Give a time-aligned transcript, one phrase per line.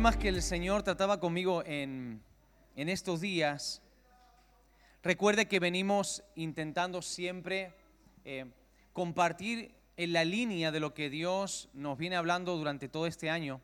[0.00, 2.22] temas que el Señor trataba conmigo en,
[2.74, 3.82] en estos días,
[5.02, 7.74] recuerde que venimos intentando siempre
[8.24, 8.46] eh,
[8.94, 13.60] compartir en la línea de lo que Dios nos viene hablando durante todo este año.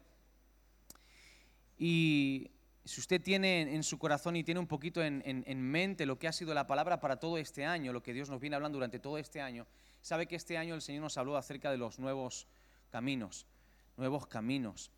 [1.78, 2.50] Y
[2.84, 6.28] si usted tiene en su corazón y tiene un poquito en, en, mente lo que
[6.28, 8.98] ha sido la palabra para todo este año, lo que Dios nos viene hablando durante
[8.98, 9.66] todo este año,
[10.02, 12.46] sabe que este año el Señor nos habló acerca de los nuevos
[12.90, 13.46] caminos,
[13.96, 14.90] nuevos caminos.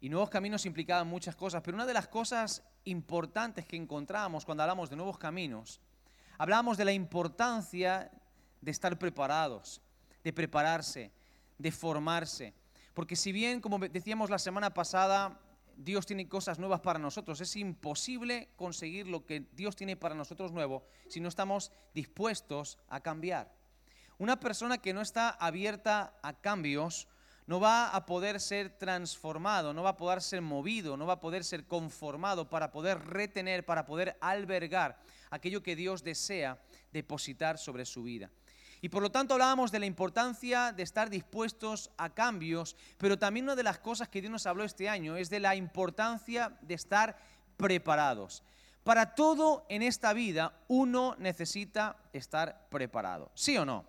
[0.00, 4.62] Y nuevos caminos implicaban muchas cosas, pero una de las cosas importantes que encontrábamos cuando
[4.62, 5.80] hablamos de nuevos caminos,
[6.38, 8.10] hablábamos de la importancia
[8.60, 9.82] de estar preparados,
[10.24, 11.12] de prepararse,
[11.58, 12.54] de formarse.
[12.94, 15.38] Porque si bien, como decíamos la semana pasada,
[15.76, 20.52] Dios tiene cosas nuevas para nosotros, es imposible conseguir lo que Dios tiene para nosotros
[20.52, 23.54] nuevo si no estamos dispuestos a cambiar.
[24.18, 27.08] Una persona que no está abierta a cambios
[27.50, 31.20] no va a poder ser transformado, no va a poder ser movido, no va a
[31.20, 36.60] poder ser conformado para poder retener, para poder albergar aquello que Dios desea
[36.92, 38.30] depositar sobre su vida.
[38.80, 43.46] Y por lo tanto hablábamos de la importancia de estar dispuestos a cambios, pero también
[43.46, 46.74] una de las cosas que Dios nos habló este año es de la importancia de
[46.74, 47.18] estar
[47.56, 48.44] preparados.
[48.84, 53.86] Para todo en esta vida uno necesita estar preparado, ¿sí o no?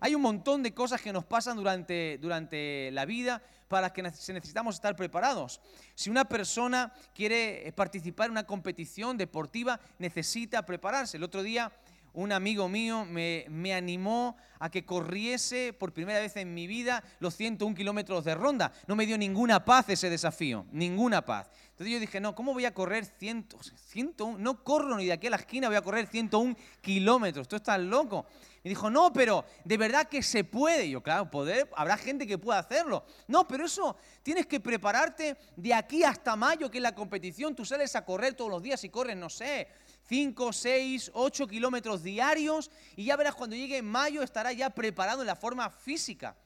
[0.00, 4.74] Hay un montón de cosas que nos pasan durante, durante la vida para que necesitamos
[4.74, 5.60] estar preparados.
[5.94, 11.16] Si una persona quiere eh, participar en una competición deportiva, necesita prepararse.
[11.16, 11.72] El otro día
[12.14, 17.02] un amigo mío me, me, animó a que corriese por primera vez en mi vida
[17.20, 18.72] los 101 kilómetros de ronda.
[18.86, 21.50] No me dio ninguna paz ese desafío, ninguna paz.
[21.70, 24.38] Entonces yo dije, no, ¿cómo voy a correr 100, 101?
[24.38, 27.48] No corro ni de aquí a la esquina, voy a correr 101 kilómetros.
[27.48, 28.26] Tú estás loco.
[28.64, 30.88] Y dijo, no, pero de verdad que se puede.
[30.88, 33.04] yo, claro, poder, habrá gente que pueda hacerlo.
[33.26, 37.56] No, pero eso tienes que prepararte de aquí hasta mayo, que es la competición.
[37.56, 39.66] Tú sales a correr todos los días y corres, no sé,
[40.08, 42.70] 5, 6, 8 kilómetros diarios.
[42.96, 46.36] Y ya verás, cuando llegue mayo estará ya preparado en la forma física.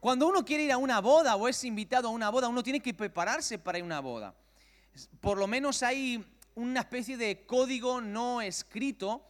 [0.00, 2.80] Cuando uno quiere ir a una boda o es invitado a una boda, uno tiene
[2.80, 4.34] que prepararse para ir a una boda.
[5.20, 9.24] Por lo menos hay una especie de código no escrito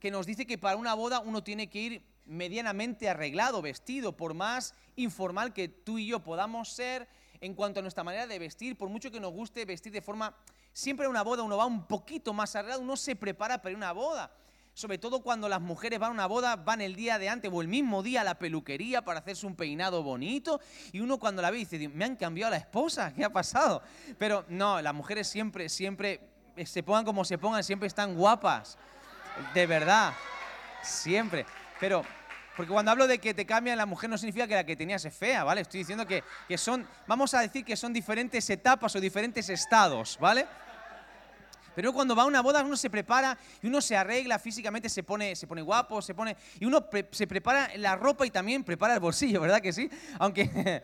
[0.00, 4.34] que nos dice que para una boda uno tiene que ir medianamente arreglado, vestido, por
[4.34, 7.08] más informal que tú y yo podamos ser
[7.44, 10.34] en cuanto a nuestra manera de vestir, por mucho que nos guste vestir de forma,
[10.72, 13.92] siempre a una boda uno va un poquito más arreglado, uno se prepara para una
[13.92, 14.32] boda.
[14.72, 17.60] Sobre todo cuando las mujeres van a una boda, van el día de antes o
[17.60, 20.58] el mismo día a la peluquería para hacerse un peinado bonito.
[20.90, 23.82] Y uno cuando la ve dice, me han cambiado la esposa, ¿qué ha pasado?
[24.18, 26.20] Pero no, las mujeres siempre, siempre
[26.64, 28.78] se pongan como se pongan, siempre están guapas.
[29.52, 30.14] De verdad.
[30.82, 31.46] Siempre.
[31.78, 32.04] Pero,
[32.56, 35.04] porque cuando hablo de que te cambian la mujer no significa que la que tenías
[35.04, 35.62] es fea, ¿vale?
[35.62, 40.18] Estoy diciendo que, que son, vamos a decir que son diferentes etapas o diferentes estados,
[40.20, 40.46] ¿vale?
[41.74, 45.02] Pero cuando va a una boda uno se prepara y uno se arregla físicamente, se
[45.02, 46.36] pone, se pone guapo, se pone...
[46.58, 49.90] Y uno se prepara la ropa y también prepara el bolsillo, ¿verdad que sí?
[50.18, 50.82] Aunque...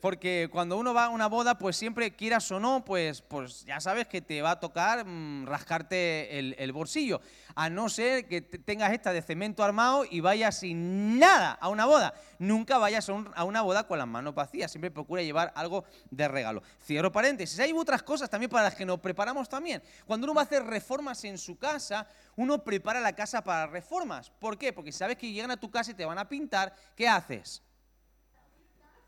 [0.00, 3.80] Porque cuando uno va a una boda, pues siempre quieras o no, pues, pues ya
[3.80, 7.20] sabes que te va a tocar mm, rascarte el, el bolsillo.
[7.54, 11.86] A no ser que tengas esta de cemento armado y vayas sin nada a una
[11.86, 12.14] boda.
[12.38, 14.70] Nunca vayas a una boda con las manos vacías.
[14.70, 16.62] Siempre procura llevar algo de regalo.
[16.84, 17.58] Cierro paréntesis.
[17.58, 19.82] Hay otras cosas también para las que nos preparamos también.
[20.06, 22.04] Cuando uno va a hacer reformas en su casa,
[22.34, 24.28] uno prepara la casa para reformas.
[24.28, 24.72] ¿Por qué?
[24.72, 26.74] Porque sabes que llegan a tu casa y te van a pintar.
[26.96, 27.62] ¿Qué haces?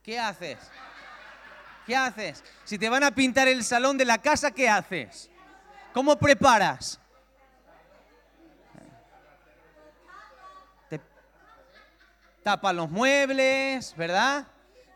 [0.00, 0.58] ¿Qué haces?
[1.84, 2.44] ¿Qué haces?
[2.62, 5.28] Si te van a pintar el salón de la casa, ¿qué haces?
[5.92, 7.00] ¿Cómo preparas?
[10.88, 11.00] Te
[12.44, 14.46] tapas los muebles, ¿verdad?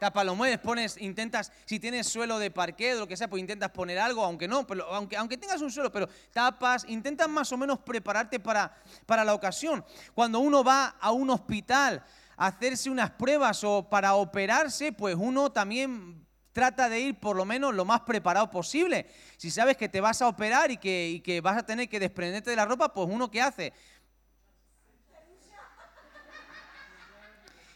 [0.02, 3.38] Tapa los muebles, pones, intentas, si tienes suelo de parquet o lo que sea, pues
[3.38, 7.52] intentas poner algo, aunque no, pero aunque, aunque tengas un suelo, pero tapas, intentas más
[7.52, 8.74] o menos prepararte para,
[9.06, 9.84] para la ocasión.
[10.12, 12.04] Cuando uno va a un hospital
[12.36, 17.44] a hacerse unas pruebas o para operarse, pues uno también trata de ir por lo
[17.44, 19.06] menos lo más preparado posible.
[19.36, 22.00] Si sabes que te vas a operar y que, y que vas a tener que
[22.00, 23.72] desprenderte de la ropa, pues uno qué hace?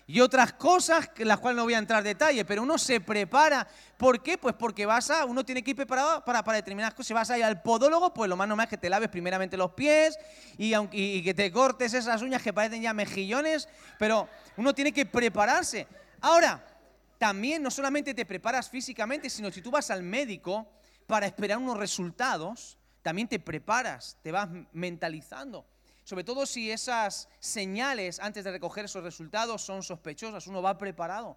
[0.09, 3.01] Y otras cosas, que las cuales no voy a entrar en detalle, pero uno se
[3.01, 3.67] prepara.
[3.97, 4.39] ¿Por qué?
[4.39, 7.09] Pues porque vas a, uno tiene que ir preparado para, para determinadas cosas.
[7.09, 9.57] Si vas a ir al podólogo, pues lo más normal es que te laves primeramente
[9.57, 10.17] los pies
[10.59, 13.69] y, aunque, y que te cortes esas uñas que parecen ya mejillones,
[13.99, 15.89] pero uno tiene que prepararse.
[16.21, 16.65] Ahora,
[17.19, 20.69] también no solamente te preparas físicamente, sino si tú vas al médico
[21.09, 25.67] para esperar unos resultados, también te preparas, te vas mentalizando
[26.07, 31.37] sobre todo si esas señales antes de recoger esos resultados son sospechosas, uno va preparado.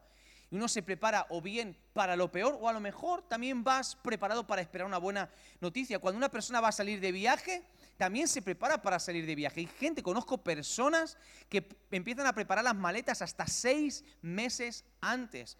[0.51, 3.95] Y uno se prepara o bien para lo peor o a lo mejor también vas
[3.95, 5.27] preparado para esperar una buena
[5.59, 5.97] noticia.
[5.97, 7.63] Cuando una persona va a salir de viaje,
[7.97, 9.61] también se prepara para salir de viaje.
[9.61, 11.17] Hay gente, conozco personas
[11.49, 15.57] que empiezan a preparar las maletas hasta seis meses antes.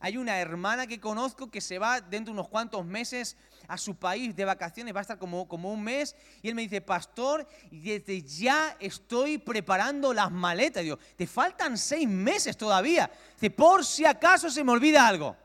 [0.00, 3.94] Hay una hermana que conozco que se va dentro de unos cuantos meses a su
[3.96, 7.48] país de vacaciones, va a estar como, como un mes, y él me dice, pastor,
[7.70, 10.82] desde ya estoy preparando las maletas.
[10.82, 13.10] Digo, te faltan seis meses todavía.
[13.34, 15.36] Dice, por si acaso se me olvida algo.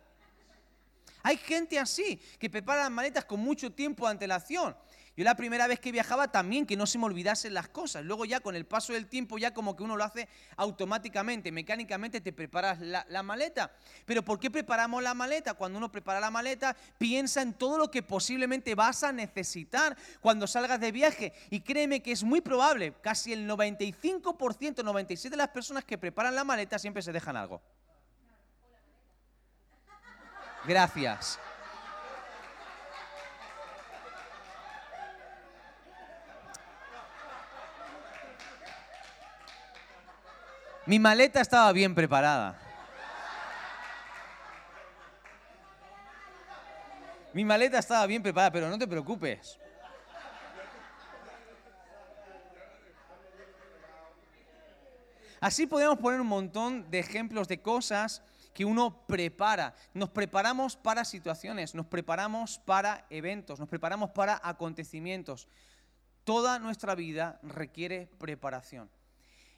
[1.23, 4.75] Hay gente así, que prepara las maletas con mucho tiempo de antelación.
[5.17, 8.05] Yo la primera vez que viajaba también que no se me olvidasen las cosas.
[8.05, 12.21] Luego ya con el paso del tiempo ya como que uno lo hace automáticamente, mecánicamente
[12.21, 13.71] te preparas la, la, maleta.
[14.05, 15.53] Pero ¿por qué preparamos la maleta?
[15.53, 20.47] Cuando uno prepara la maleta piensa en todo lo que posiblemente vas a necesitar cuando
[20.47, 21.33] salgas de viaje.
[21.49, 26.35] Y créeme que es muy probable, casi el 95%, 97% de las personas que preparan
[26.35, 27.61] la maleta siempre se dejan algo.
[30.65, 31.39] Gracias.
[40.91, 42.59] Mi maleta estaba bien preparada.
[47.31, 49.57] Mi maleta estaba bien preparada, pero no te preocupes.
[55.39, 58.21] Así podemos poner un montón de ejemplos de cosas
[58.53, 59.73] que uno prepara.
[59.93, 65.47] Nos preparamos para situaciones, nos preparamos para eventos, nos preparamos para acontecimientos.
[66.25, 68.89] Toda nuestra vida requiere preparación.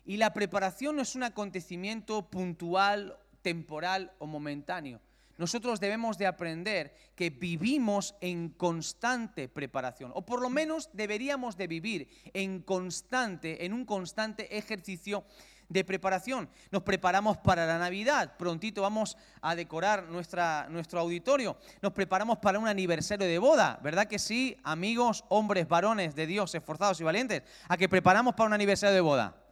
[0.05, 4.99] Y la preparación no es un acontecimiento puntual, temporal o momentáneo.
[5.37, 11.67] Nosotros debemos de aprender que vivimos en constante preparación, o por lo menos deberíamos de
[11.67, 15.23] vivir en constante, en un constante ejercicio
[15.69, 16.49] de preparación.
[16.69, 21.57] Nos preparamos para la Navidad, prontito vamos a decorar nuestra, nuestro auditorio.
[21.81, 26.53] Nos preparamos para un aniversario de boda, ¿verdad que sí, amigos, hombres, varones de Dios,
[26.53, 27.41] esforzados y valientes?
[27.67, 29.42] ¿A que preparamos para un aniversario de boda?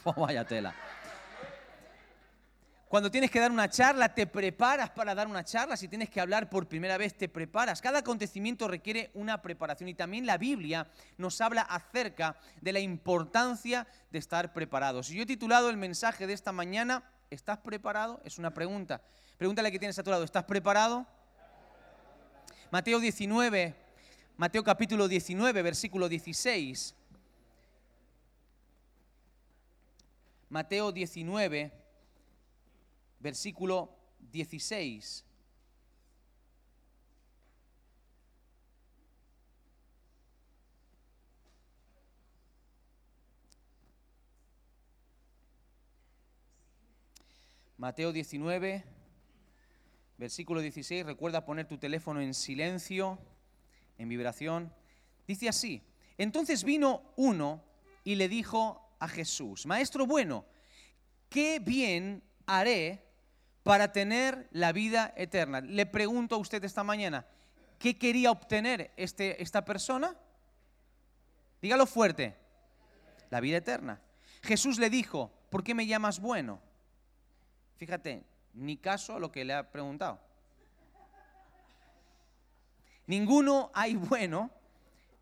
[0.04, 0.74] Oh, vaya tela.
[2.88, 5.76] Cuando tienes que dar una charla, te preparas para dar una charla.
[5.76, 7.80] Si tienes que hablar por primera vez, te preparas.
[7.80, 13.86] Cada acontecimiento requiere una preparación y también la Biblia nos habla acerca de la importancia
[14.10, 15.08] de estar preparados.
[15.10, 18.20] Y yo he titulado el mensaje de esta mañana, ¿estás preparado?
[18.24, 19.02] Es una pregunta.
[19.38, 21.06] Pregúntale que tienes a tu lado, ¿estás preparado?
[22.72, 23.74] Mateo 19,
[24.36, 26.96] Mateo capítulo 19, versículo 16.
[30.50, 31.72] Mateo 19,
[33.20, 33.96] versículo
[34.32, 35.24] 16.
[47.76, 48.84] Mateo 19,
[50.18, 51.06] versículo 16.
[51.06, 53.20] Recuerda poner tu teléfono en silencio,
[53.98, 54.74] en vibración.
[55.28, 55.80] Dice así,
[56.18, 57.62] entonces vino uno
[58.02, 60.44] y le dijo a Jesús, Maestro bueno,
[61.28, 63.02] ¿qué bien haré
[63.62, 65.60] para tener la vida eterna?
[65.60, 67.26] Le pregunto a usted esta mañana,
[67.78, 70.14] ¿qué quería obtener este, esta persona?
[71.60, 72.36] Dígalo fuerte,
[73.30, 74.00] la vida eterna.
[74.42, 76.60] Jesús le dijo, ¿por qué me llamas bueno?
[77.76, 80.20] Fíjate, ni caso a lo que le ha preguntado.
[83.06, 84.50] Ninguno hay bueno,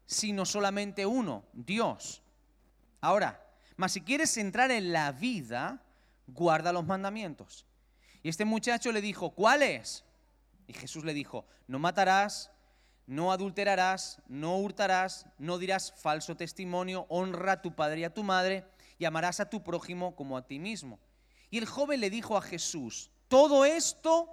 [0.06, 2.23] sino solamente uno, Dios.
[3.00, 3.48] Ahora,
[3.78, 5.80] mas si quieres entrar en la vida,
[6.26, 7.64] guarda los mandamientos.
[8.25, 10.04] Y este muchacho le dijo, ¿cuáles?
[10.66, 12.50] Y Jesús le dijo, no matarás,
[13.06, 18.25] no adulterarás, no hurtarás, no dirás falso testimonio, honra a tu padre y a tu
[18.25, 18.66] madre,
[18.99, 20.99] y amarás a tu prójimo como a ti mismo.
[21.49, 24.28] Y el joven le dijo a Jesús, todo esto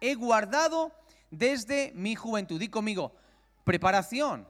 [0.00, 0.90] he guardado
[1.30, 2.58] desde mi juventud.
[2.58, 3.14] Di conmigo,
[3.62, 4.48] preparación.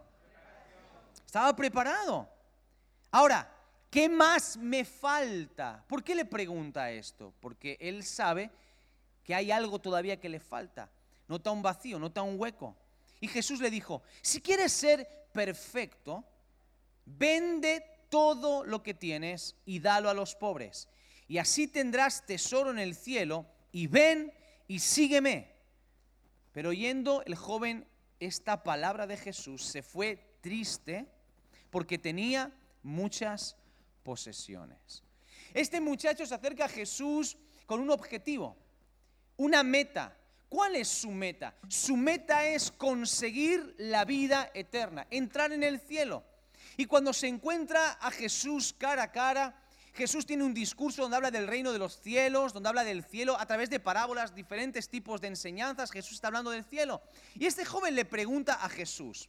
[1.26, 2.26] Estaba preparado.
[3.11, 3.58] Ahora,
[3.90, 5.85] ¿Qué más me falta?
[5.88, 7.33] ¿Por qué le pregunta esto?
[7.40, 8.50] Porque él sabe
[9.25, 10.90] que hay algo todavía que le falta.
[11.26, 12.76] Nota un vacío, nota un hueco.
[13.21, 16.25] Y Jesús le dijo, si quieres ser perfecto,
[17.04, 20.88] vende todo lo que tienes y dalo a los pobres.
[21.26, 24.33] Y así tendrás tesoro en el cielo y ven
[24.66, 25.54] y sígueme.
[26.52, 27.87] Pero oyendo el joven
[28.21, 31.07] esta palabra de Jesús, se fue triste
[31.71, 32.52] porque tenía
[32.83, 33.57] muchas
[34.09, 35.03] posesiones.
[35.53, 37.37] Este muchacho se acerca a Jesús
[37.67, 38.57] con un objetivo,
[39.37, 40.17] una meta.
[40.49, 41.55] ¿Cuál es su meta?
[41.69, 46.25] Su meta es conseguir la vida eterna, entrar en el cielo.
[46.79, 49.62] Y cuando se encuentra a Jesús cara a cara,
[49.93, 53.38] Jesús tiene un discurso donde habla del reino de los cielos, donde habla del cielo
[53.38, 55.91] a través de parábolas, diferentes tipos de enseñanzas.
[55.91, 57.03] Jesús está hablando del cielo.
[57.35, 59.29] Y este joven le pregunta a Jesús,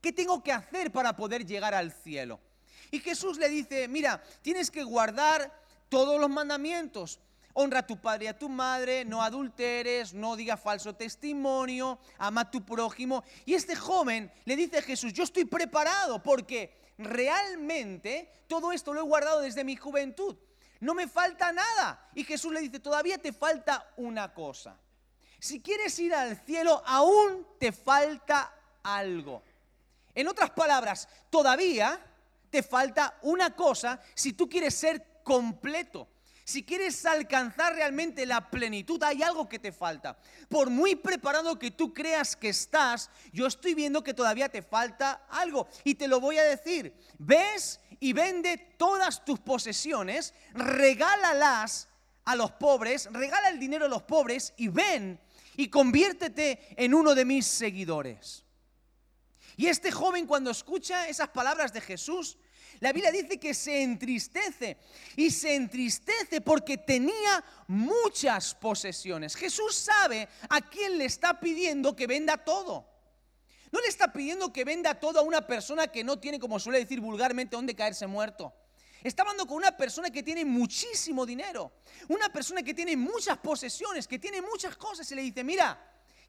[0.00, 2.40] ¿qué tengo que hacer para poder llegar al cielo?
[2.90, 5.52] Y Jesús le dice, mira, tienes que guardar
[5.88, 7.20] todos los mandamientos.
[7.54, 12.42] Honra a tu padre y a tu madre, no adulteres, no diga falso testimonio, ama
[12.42, 13.24] a tu prójimo.
[13.46, 19.00] Y este joven le dice a Jesús, yo estoy preparado porque realmente todo esto lo
[19.00, 20.36] he guardado desde mi juventud.
[20.80, 22.10] No me falta nada.
[22.14, 24.78] Y Jesús le dice, todavía te falta una cosa.
[25.38, 28.52] Si quieres ir al cielo, aún te falta
[28.82, 29.42] algo.
[30.14, 32.00] En otras palabras, todavía
[32.56, 36.08] te falta una cosa si tú quieres ser completo.
[36.42, 40.16] Si quieres alcanzar realmente la plenitud, hay algo que te falta.
[40.48, 45.26] Por muy preparado que tú creas que estás, yo estoy viendo que todavía te falta
[45.28, 45.68] algo.
[45.84, 46.94] Y te lo voy a decir.
[47.18, 51.88] Ves y vende todas tus posesiones, regálalas
[52.24, 55.20] a los pobres, regala el dinero a los pobres y ven
[55.58, 58.46] y conviértete en uno de mis seguidores.
[59.56, 62.36] Y este joven cuando escucha esas palabras de Jesús,
[62.80, 64.76] la Biblia dice que se entristece
[65.16, 69.34] y se entristece porque tenía muchas posesiones.
[69.34, 72.86] Jesús sabe a quién le está pidiendo que venda todo.
[73.72, 76.78] No le está pidiendo que venda todo a una persona que no tiene, como suele
[76.78, 78.54] decir vulgarmente, dónde caerse muerto.
[79.02, 81.72] Está hablando con una persona que tiene muchísimo dinero,
[82.08, 85.78] una persona que tiene muchas posesiones, que tiene muchas cosas y le dice, mira,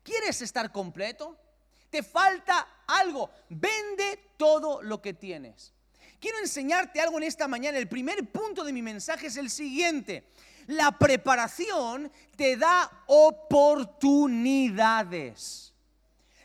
[0.04, 1.38] ¿quieres estar completo?
[1.90, 5.74] Te falta algo, vende todo lo que tienes.
[6.20, 7.78] Quiero enseñarte algo en esta mañana.
[7.78, 10.24] El primer punto de mi mensaje es el siguiente.
[10.68, 15.74] La preparación te da oportunidades.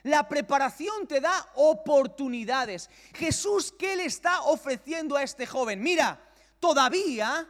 [0.02, 2.90] La preparación te da oportunidades.
[3.14, 5.80] Jesús, ¿qué le está ofreciendo a este joven?
[5.80, 6.20] Mira,
[6.60, 7.48] todavía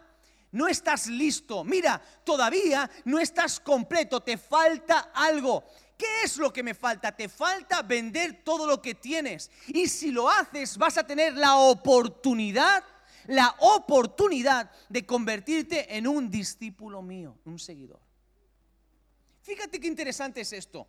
[0.52, 1.64] no estás listo.
[1.64, 4.20] Mira, todavía no estás completo.
[4.20, 5.64] Te falta algo.
[6.02, 7.14] ¿Qué es lo que me falta?
[7.14, 9.52] Te falta vender todo lo que tienes.
[9.68, 12.82] Y si lo haces, vas a tener la oportunidad,
[13.28, 18.00] la oportunidad de convertirte en un discípulo mío, un seguidor.
[19.42, 20.88] Fíjate qué interesante es esto.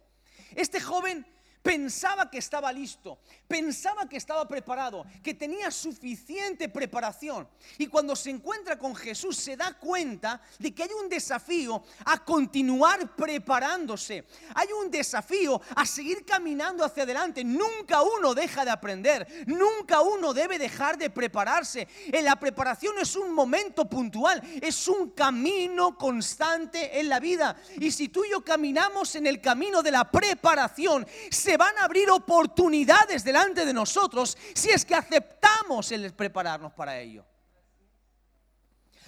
[0.56, 1.24] Este joven
[1.64, 7.48] pensaba que estaba listo, pensaba que estaba preparado, que tenía suficiente preparación.
[7.78, 12.24] Y cuando se encuentra con Jesús se da cuenta de que hay un desafío a
[12.24, 14.26] continuar preparándose.
[14.56, 17.46] Hay un desafío a seguir caminando hacia adelante.
[17.46, 21.88] Nunca uno deja de aprender, nunca uno debe dejar de prepararse.
[22.08, 27.56] En la preparación es un momento puntual, es un camino constante en la vida.
[27.80, 31.86] Y si tú y yo caminamos en el camino de la preparación, se van a
[31.86, 37.26] abrir oportunidades delante de nosotros si es que aceptamos el prepararnos para ello.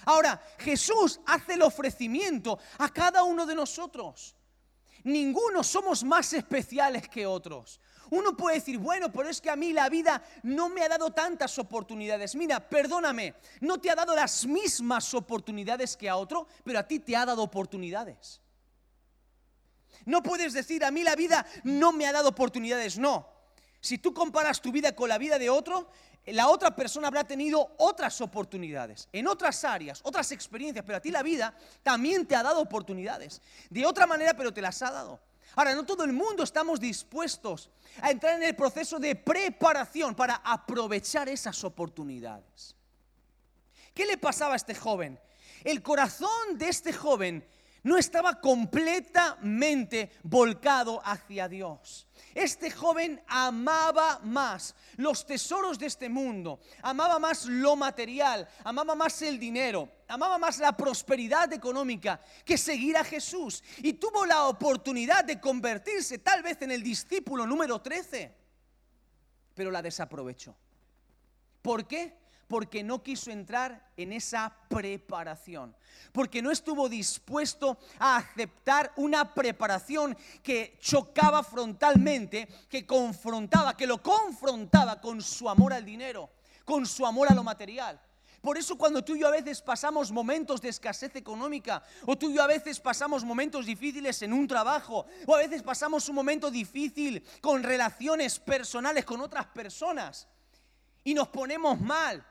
[0.06, 4.36] Ahora, Jesús hace el ofrecimiento a cada uno de nosotros.
[5.04, 7.80] Ninguno somos más especiales que otros.
[8.12, 11.12] Uno puede decir, bueno, pero es que a mí la vida no me ha dado
[11.12, 12.36] tantas oportunidades.
[12.36, 17.00] Mira, perdóname, no te ha dado las mismas oportunidades que a otro, pero a ti
[17.00, 18.42] te ha dado oportunidades.
[20.06, 22.98] No puedes decir, a mí la vida no me ha dado oportunidades.
[22.98, 23.28] No.
[23.80, 25.90] Si tú comparas tu vida con la vida de otro,
[26.26, 31.12] la otra persona habrá tenido otras oportunidades, en otras áreas, otras experiencias, pero a ti
[31.12, 33.42] la vida también te ha dado oportunidades.
[33.70, 35.20] De otra manera, pero te las ha dado.
[35.56, 37.70] Ahora, no todo el mundo estamos dispuestos
[38.02, 42.76] a entrar en el proceso de preparación para aprovechar esas oportunidades.
[43.94, 45.20] ¿Qué le pasaba a este joven?
[45.64, 47.48] El corazón de este joven
[47.86, 52.08] no estaba completamente volcado hacia Dios.
[52.34, 59.22] Este joven amaba más los tesoros de este mundo, amaba más lo material, amaba más
[59.22, 63.64] el dinero, amaba más la prosperidad económica que seguir a Jesús.
[63.78, 68.36] Y tuvo la oportunidad de convertirse tal vez en el discípulo número 13,
[69.54, 70.56] pero la desaprovechó.
[71.62, 72.25] ¿Por qué?
[72.48, 75.76] Porque no quiso entrar en esa preparación,
[76.12, 84.02] porque no estuvo dispuesto a aceptar una preparación que chocaba frontalmente, que confrontaba, que lo
[84.02, 86.30] confrontaba con su amor al dinero,
[86.64, 88.00] con su amor a lo material.
[88.42, 92.30] Por eso cuando tú y yo a veces pasamos momentos de escasez económica, o tú
[92.30, 96.16] y yo a veces pasamos momentos difíciles en un trabajo, o a veces pasamos un
[96.16, 100.28] momento difícil con relaciones personales con otras personas,
[101.04, 102.24] y nos ponemos mal,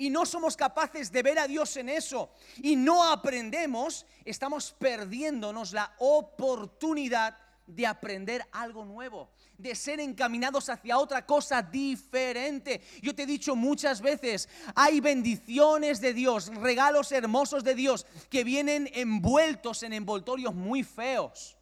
[0.00, 2.30] y no somos capaces de ver a Dios en eso
[2.62, 9.28] y no aprendemos, estamos perdiéndonos la oportunidad de aprender algo nuevo,
[9.58, 12.80] de ser encaminados hacia otra cosa diferente.
[13.02, 18.42] Yo te he dicho muchas veces, hay bendiciones de Dios, regalos hermosos de Dios que
[18.42, 21.58] vienen envueltos en envoltorios muy feos.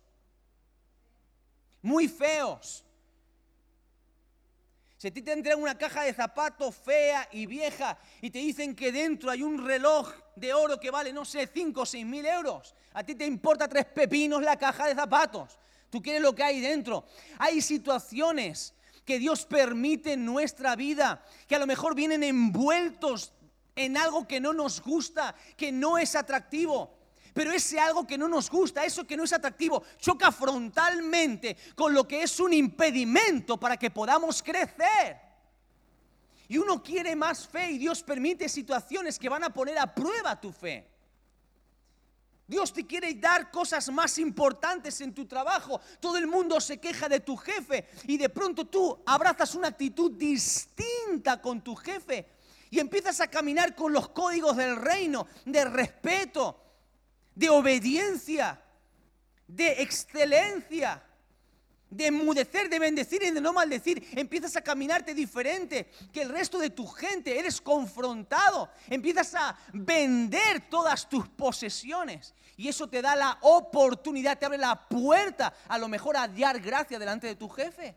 [1.83, 2.85] Muy feos.
[4.99, 8.75] Si a ti te entregan una caja de zapatos fea y vieja y te dicen
[8.75, 12.27] que dentro hay un reloj de oro que vale, no sé, 5 o 6 mil
[12.27, 15.57] euros, a ti te importa tres pepinos la caja de zapatos.
[15.89, 17.05] Tú quieres lo que hay dentro.
[17.39, 18.75] Hay situaciones
[19.05, 23.33] que Dios permite en nuestra vida que a lo mejor vienen envueltos
[23.77, 26.98] en algo que no nos gusta, que no es atractivo.
[27.39, 31.95] Pero ese algo que no nos gusta, eso que no es atractivo, choca frontalmente con
[31.95, 35.17] lo que es un impedimento para que podamos crecer.
[36.49, 40.41] Y uno quiere más fe y Dios permite situaciones que van a poner a prueba
[40.41, 40.91] tu fe.
[42.45, 45.81] Dios te quiere dar cosas más importantes en tu trabajo.
[46.01, 50.11] Todo el mundo se queja de tu jefe y de pronto tú abrazas una actitud
[50.11, 52.27] distinta con tu jefe
[52.69, 56.65] y empiezas a caminar con los códigos del reino, de respeto,
[57.39, 58.61] de obediencia,
[59.47, 61.01] de excelencia,
[61.89, 64.05] de enmudecer, de bendecir y de no maldecir.
[64.17, 67.39] Empiezas a caminarte diferente que el resto de tu gente.
[67.39, 68.69] Eres confrontado.
[68.91, 72.35] Empiezas a vender todas tus posesiones.
[72.57, 76.59] Y eso te da la oportunidad, te abre la puerta a lo mejor a dar
[76.59, 77.95] gracia delante de tu jefe.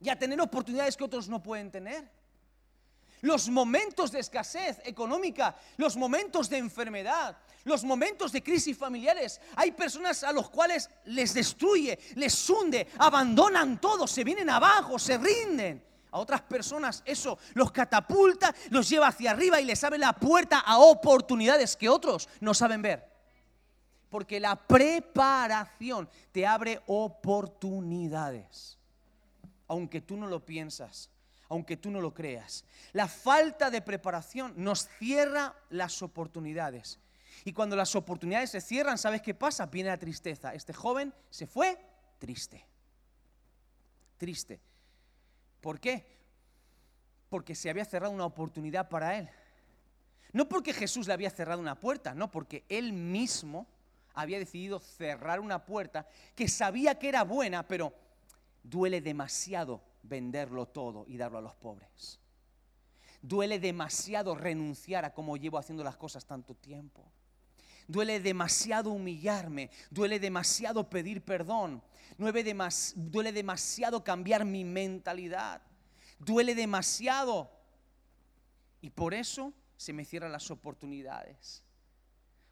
[0.00, 2.08] Y a tener oportunidades que otros no pueden tener
[3.20, 7.36] los momentos de escasez económica, los momentos de enfermedad,
[7.68, 9.40] los momentos de crisis familiares.
[9.54, 15.18] Hay personas a los cuales les destruye, les hunde, abandonan todo, se vienen abajo, se
[15.18, 15.84] rinden.
[16.10, 20.58] A otras personas eso los catapulta, los lleva hacia arriba y les abre la puerta
[20.60, 23.06] a oportunidades que otros no saben ver.
[24.08, 28.78] Porque la preparación te abre oportunidades,
[29.66, 31.10] aunque tú no lo piensas
[31.48, 32.64] aunque tú no lo creas.
[32.92, 36.98] La falta de preparación nos cierra las oportunidades.
[37.48, 39.64] Y cuando las oportunidades se cierran, ¿sabes qué pasa?
[39.64, 40.52] Viene la tristeza.
[40.52, 41.78] Este joven se fue
[42.18, 42.62] triste.
[44.18, 44.60] Triste.
[45.62, 46.04] ¿Por qué?
[47.30, 49.30] Porque se había cerrado una oportunidad para él.
[50.34, 53.66] No porque Jesús le había cerrado una puerta, no, porque él mismo
[54.12, 57.94] había decidido cerrar una puerta que sabía que era buena, pero
[58.62, 62.20] duele demasiado venderlo todo y darlo a los pobres.
[63.22, 67.10] Duele demasiado renunciar a cómo llevo haciendo las cosas tanto tiempo.
[67.88, 71.82] Duele demasiado humillarme, duele demasiado pedir perdón,
[72.18, 75.62] duele, demasiado cambiar mi mentalidad,
[76.18, 77.50] duele demasiado.
[78.82, 81.64] Y por eso se me cierran las oportunidades.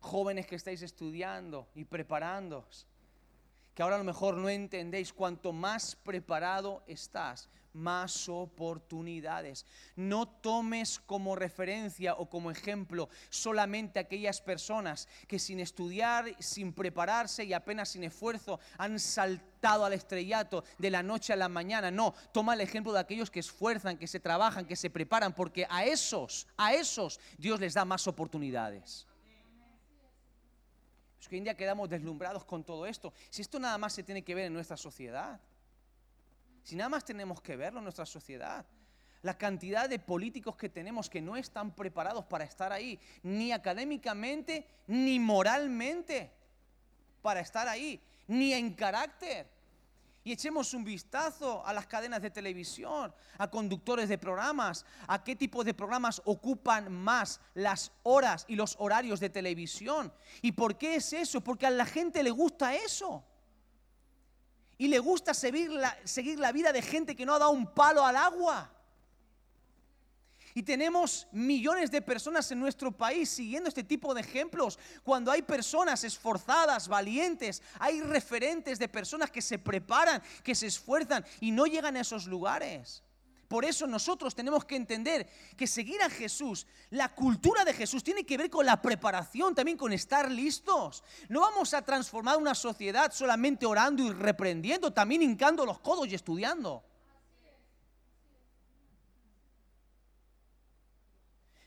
[0.00, 2.86] Jóvenes que estáis estudiando y preparándoos,
[3.74, 9.66] que ahora a lo mejor no entendéis, cuanto más preparado estás, más oportunidades.
[9.94, 17.44] No tomes como referencia o como ejemplo solamente aquellas personas que sin estudiar, sin prepararse
[17.44, 21.90] y apenas sin esfuerzo han saltado al estrellato de la noche a la mañana.
[21.90, 25.66] No, toma el ejemplo de aquellos que esfuerzan, que se trabajan, que se preparan, porque
[25.68, 29.06] a esos, a esos Dios les da más oportunidades
[31.28, 33.12] que hoy en día quedamos deslumbrados con todo esto.
[33.30, 35.40] Si esto nada más se tiene que ver en nuestra sociedad,
[36.66, 38.66] si nada más tenemos que verlo en nuestra sociedad,
[39.22, 44.66] la cantidad de políticos que tenemos que no están preparados para estar ahí, ni académicamente,
[44.88, 46.32] ni moralmente,
[47.22, 49.46] para estar ahí, ni en carácter
[50.24, 55.36] y echemos un vistazo a las cadenas de televisión, a conductores de programas, a qué
[55.36, 60.12] tipo de programas ocupan más las horas y los horarios de televisión.
[60.42, 61.42] ¿Y por qué es eso?
[61.42, 63.22] Porque a la gente le gusta eso.
[64.78, 68.16] Y le gusta seguir la, vida de gente que no ha dado un palo al
[68.16, 68.72] agua.
[70.54, 74.78] Y tenemos millones de personas en nuestro país siguiendo este tipo de ejemplos.
[75.02, 81.24] Cuando hay personas esforzadas, valientes, hay referentes de personas que se preparan, que se esfuerzan
[81.40, 83.02] y no llegan a esos lugares.
[83.48, 88.24] Por eso nosotros tenemos que entender que seguir a Jesús, la cultura de Jesús tiene
[88.24, 91.04] que ver con la preparación, también con estar listos.
[91.28, 96.14] No vamos a transformar una sociedad solamente orando y reprendiendo, también hincando los codos y
[96.14, 96.84] estudiando.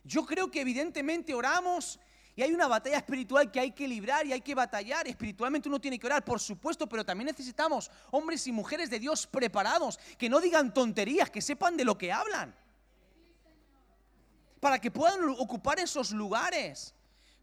[0.03, 1.99] Yo creo que evidentemente oramos
[2.35, 5.07] y hay una batalla espiritual que hay que librar y hay que batallar.
[5.07, 9.27] Espiritualmente uno tiene que orar, por supuesto, pero también necesitamos hombres y mujeres de Dios
[9.27, 12.55] preparados, que no digan tonterías, que sepan de lo que hablan.
[14.59, 16.93] Para que puedan ocupar esos lugares.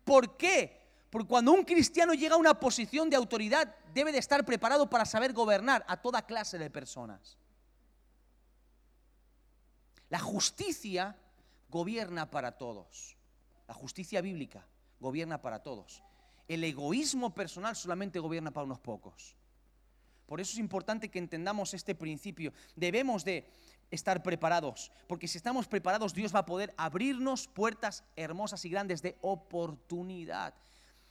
[0.04, 0.80] ¿Por qué?
[1.10, 5.04] Porque cuando un cristiano llega a una posición de autoridad, debe de estar preparado para
[5.04, 7.36] saber gobernar a toda clase de personas.
[10.08, 11.18] La justicia
[11.68, 13.16] gobierna para todos.
[13.66, 14.66] La justicia bíblica
[15.00, 16.02] gobierna para todos.
[16.48, 19.36] El egoísmo personal solamente gobierna para unos pocos.
[20.26, 22.52] Por eso es importante que entendamos este principio.
[22.74, 23.48] Debemos de
[23.90, 29.02] estar preparados, porque si estamos preparados, Dios va a poder abrirnos puertas hermosas y grandes
[29.02, 30.54] de oportunidad.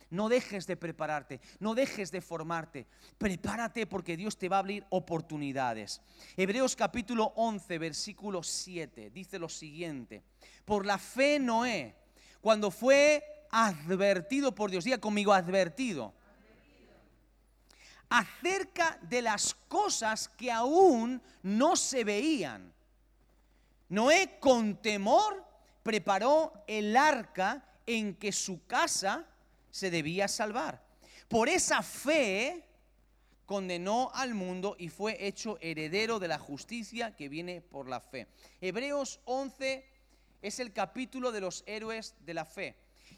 [0.10, 2.86] No dejes de prepararte, no dejes de formarte.
[3.18, 6.02] Prepárate porque Dios te va a abrir oportunidades.
[6.38, 10.22] Hebreos capítulo 11, versículo 7, dice lo siguiente.
[10.64, 11.96] Por la fe Noé,
[12.40, 13.24] cuando fue
[13.56, 16.14] advertido por Dios, diga conmigo advertido,
[18.10, 22.74] acerca de las cosas que aún no se veían.
[23.88, 25.42] Noé con temor
[25.84, 29.26] preparó el arca en que su casa
[29.72, 30.84] se debía salvar.
[31.30, 32.68] Por esa fe
[33.46, 38.28] condenó al mundo y fue hecho heredero de la justicia que viene por la fe.
[38.60, 39.86] Hebreos 11
[40.42, 42.76] es el capítulo de los héroes de la fe.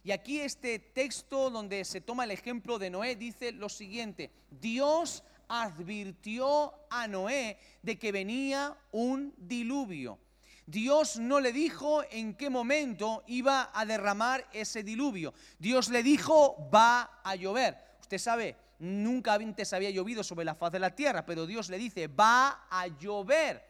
[0.07, 5.21] Y aquí este texto donde se toma el ejemplo de Noé dice lo siguiente, Dios
[5.49, 10.17] advirtió a Noé de que venía un diluvio.
[10.65, 15.33] Dios no le dijo en qué momento iba a derramar ese diluvio.
[15.59, 17.75] Dios le dijo, va a llover.
[17.99, 21.77] Usted sabe, nunca antes había llovido sobre la faz de la tierra, pero Dios le
[21.77, 23.61] dice, va a llover.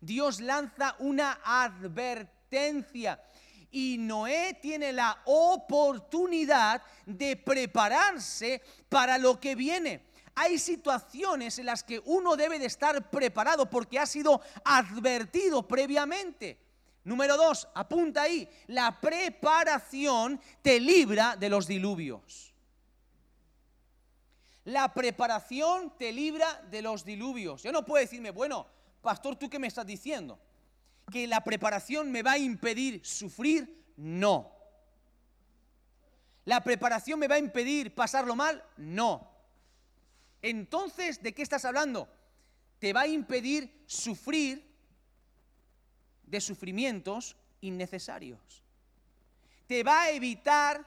[0.00, 3.20] Dios lanza una advertencia
[3.72, 11.82] y Noé tiene la oportunidad de prepararse para lo que viene hay situaciones en las
[11.82, 16.58] que uno debe de estar preparado porque ha sido advertido previamente.
[17.04, 22.54] Número dos, apunta ahí, la preparación te libra de los diluvios.
[24.64, 27.62] La preparación te libra de los diluvios.
[27.64, 28.66] Yo no puedo decirme, bueno,
[29.02, 30.38] pastor, ¿tú qué me estás diciendo?
[31.12, 33.84] ¿Que la preparación me va a impedir sufrir?
[33.98, 34.50] No.
[36.46, 38.64] ¿La preparación me va a impedir pasarlo mal?
[38.78, 39.30] No.
[40.40, 42.08] Entonces, ¿de qué estás hablando?
[42.78, 44.66] Te va a impedir sufrir
[46.24, 48.64] de sufrimientos innecesarios.
[49.66, 50.84] Te va a evitar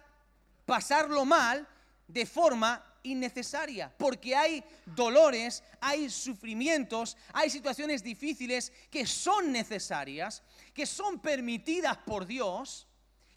[0.65, 1.67] pasarlo mal
[2.07, 10.85] de forma innecesaria, porque hay dolores, hay sufrimientos, hay situaciones difíciles que son necesarias, que
[10.85, 12.87] son permitidas por Dios,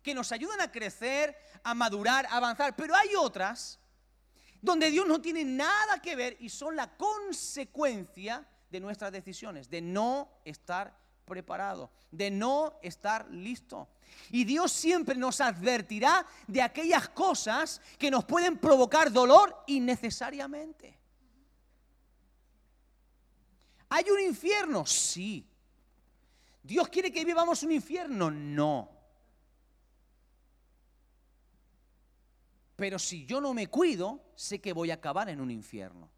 [0.02, 3.78] que nos ayudan a crecer, a madurar, a avanzar, pero hay otras
[4.61, 9.81] donde Dios no tiene nada que ver y son la consecuencia de nuestras decisiones, de
[9.81, 10.96] no estar
[11.29, 13.88] preparado, de no estar listo.
[14.31, 20.99] Y Dios siempre nos advertirá de aquellas cosas que nos pueden provocar dolor innecesariamente.
[23.91, 24.85] ¿Hay un infierno?
[24.85, 25.47] Sí.
[26.62, 28.31] ¿Dios quiere que vivamos un infierno?
[28.31, 28.91] No.
[32.77, 36.09] Pero si yo no me cuido, sé que voy a acabar en un infierno.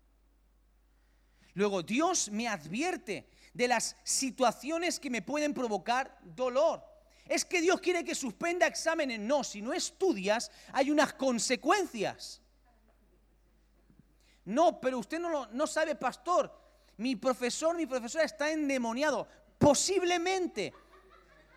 [1.55, 6.85] Luego, Dios me advierte de las situaciones que me pueden provocar dolor.
[7.27, 9.21] Es que Dios quiere que suspenda exámenes.
[9.21, 12.41] No, si no estudias, hay unas consecuencias.
[14.45, 16.53] No, pero usted no, no sabe, pastor.
[16.97, 19.29] Mi profesor, mi profesora está endemoniado.
[19.59, 20.73] Posiblemente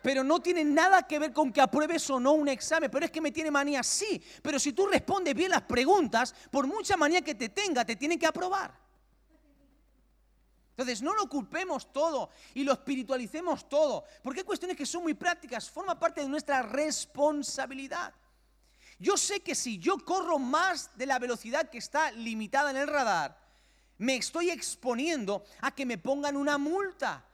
[0.04, 2.90] pero no tiene nada que ver con que apruebes o no un examen.
[2.90, 4.22] Pero es que me tiene manía, sí.
[4.42, 8.18] Pero si tú respondes bien las preguntas, por mucha manía que te tenga, te tienen
[8.18, 8.83] que aprobar.
[10.76, 15.14] Entonces, no lo culpemos todo y lo espiritualicemos todo, porque hay cuestiones que son muy
[15.14, 18.12] prácticas, forma parte de nuestra responsabilidad.
[18.98, 22.88] Yo sé que si yo corro más de la velocidad que está limitada en el
[22.88, 23.38] radar,
[23.98, 27.24] me estoy exponiendo a que me pongan una multa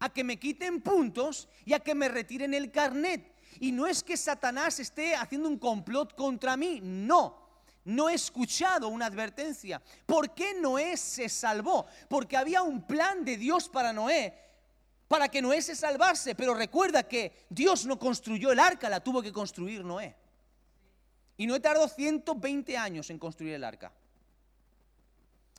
[0.00, 3.34] a que me quiten puntos y a que me retiren el carnet.
[3.60, 7.47] Y no es que Satanás esté haciendo un complot contra mí, no.
[7.84, 9.80] No he escuchado una advertencia.
[10.04, 11.86] ¿Por qué Noé se salvó?
[12.08, 14.34] Porque había un plan de Dios para Noé,
[15.08, 16.34] para que Noé se salvase.
[16.34, 20.14] Pero recuerda que Dios no construyó el arca, la tuvo que construir Noé.
[21.38, 23.92] Y Noé tardó 120 años en construir el arca.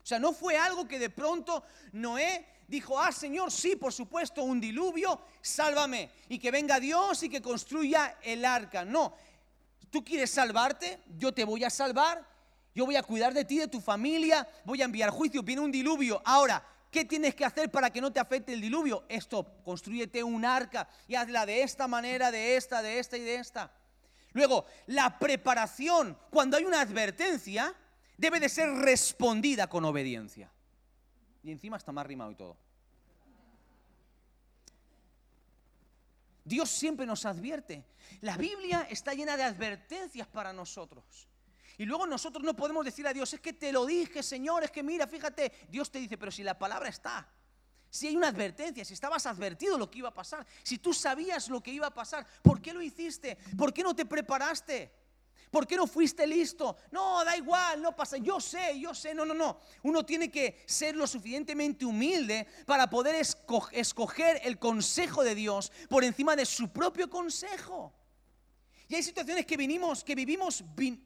[0.03, 4.43] O sea, no fue algo que de pronto Noé dijo, ah Señor, sí, por supuesto,
[4.43, 6.09] un diluvio, sálvame.
[6.29, 8.85] Y que venga Dios y que construya el arca.
[8.85, 9.15] No,
[9.89, 12.25] tú quieres salvarte, yo te voy a salvar,
[12.75, 15.71] yo voy a cuidar de ti, de tu familia, voy a enviar juicio, viene un
[15.71, 16.21] diluvio.
[16.23, 19.05] Ahora, ¿qué tienes que hacer para que no te afecte el diluvio?
[19.09, 23.35] Esto, construyete un arca y hazla de esta manera, de esta, de esta y de
[23.35, 23.71] esta.
[24.33, 27.73] Luego, la preparación, cuando hay una advertencia,
[28.17, 30.51] debe de ser respondida con obediencia.
[31.43, 32.57] Y encima está más rimado y todo.
[36.49, 37.85] Dios siempre nos advierte.
[38.21, 41.27] La Biblia está llena de advertencias para nosotros.
[41.77, 44.71] Y luego nosotros no podemos decir a Dios, es que te lo dije, Señor, es
[44.71, 47.29] que mira, fíjate, Dios te dice, pero si la palabra está,
[47.89, 51.47] si hay una advertencia, si estabas advertido lo que iba a pasar, si tú sabías
[51.49, 53.37] lo que iba a pasar, ¿por qué lo hiciste?
[53.55, 54.91] ¿Por qué no te preparaste?
[55.49, 56.77] ¿Por qué no fuiste listo?
[56.91, 58.17] No, da igual, no pasa.
[58.17, 59.13] Yo sé, yo sé.
[59.13, 59.59] No, no, no.
[59.83, 63.15] Uno tiene que ser lo suficientemente humilde para poder
[63.71, 67.93] escoger el consejo de Dios por encima de su propio consejo.
[68.87, 70.63] Y hay situaciones que vinimos, que vivimos,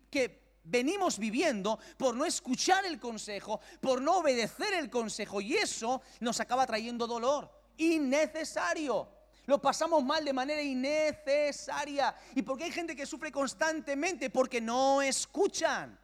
[0.10, 5.40] que venimos viviendo por no escuchar el consejo, por no obedecer el consejo.
[5.40, 9.10] Y eso nos acaba trayendo dolor innecesario.
[9.46, 12.16] Lo pasamos mal de manera innecesaria.
[12.34, 14.30] ¿Y por qué hay gente que sufre constantemente?
[14.30, 16.00] Porque no escuchan,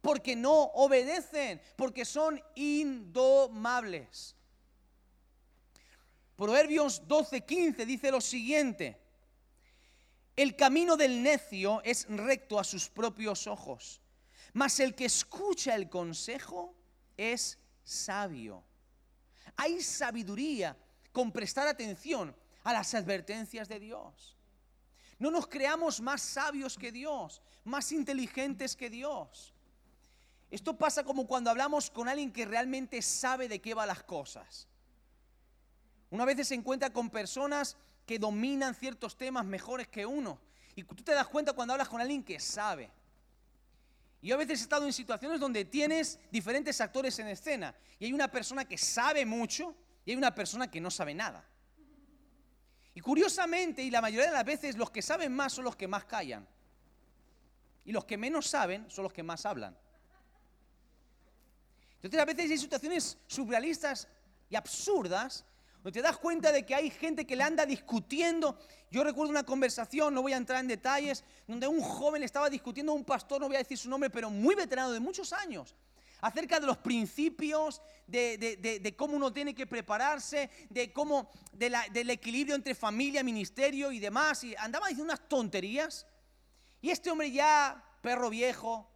[0.00, 4.34] porque no obedecen, porque son indomables.
[6.34, 8.98] Proverbios 12:15 dice lo siguiente.
[10.34, 14.00] El camino del necio es recto a sus propios ojos,
[14.54, 16.74] mas el que escucha el consejo
[17.18, 18.64] es sabio.
[19.56, 20.74] Hay sabiduría
[21.12, 24.36] con prestar atención a las advertencias de Dios.
[25.18, 29.52] No nos creamos más sabios que Dios, más inteligentes que Dios.
[30.50, 34.66] Esto pasa como cuando hablamos con alguien que realmente sabe de qué van las cosas.
[36.10, 40.40] Una vez se encuentra con personas que dominan ciertos temas mejores que uno.
[40.74, 42.90] Y tú te das cuenta cuando hablas con alguien que sabe.
[44.20, 48.06] Y yo a veces he estado en situaciones donde tienes diferentes actores en escena y
[48.06, 49.74] hay una persona que sabe mucho
[50.10, 51.44] hay una persona que no sabe nada.
[52.94, 55.86] Y curiosamente, y la mayoría de las veces, los que saben más son los que
[55.86, 56.46] más callan.
[57.84, 59.76] Y los que menos saben son los que más hablan.
[61.96, 64.08] Entonces a veces hay situaciones surrealistas
[64.48, 65.44] y absurdas
[65.82, 68.58] donde te das cuenta de que hay gente que le anda discutiendo.
[68.90, 72.92] Yo recuerdo una conversación, no voy a entrar en detalles, donde un joven estaba discutiendo
[72.92, 75.74] a un pastor, no voy a decir su nombre, pero muy veterano de muchos años,
[76.20, 82.74] acerca de los principios, de, cómo uno tiene que prepararse, de cómo, del equilibrio entre
[82.74, 84.44] familia, ministerio y demás.
[84.44, 86.06] Y andaba diciendo unas tonterías.
[86.80, 88.90] Y este hombre ya, perro viejo,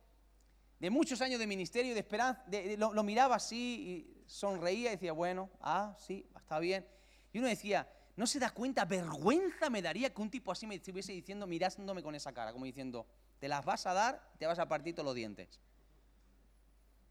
[0.79, 2.45] de muchos años de ministerio, de esperanza,
[2.79, 6.87] lo, lo miraba así y sonreía y decía, bueno, ah, sí, está bien.
[7.33, 10.77] Y uno decía, no se da cuenta, vergüenza me daría que un tipo así me
[10.77, 13.07] estuviese diciendo, mirándome con esa cara, como diciendo,
[13.39, 15.61] te las vas a dar, te vas a partir todos los dientes.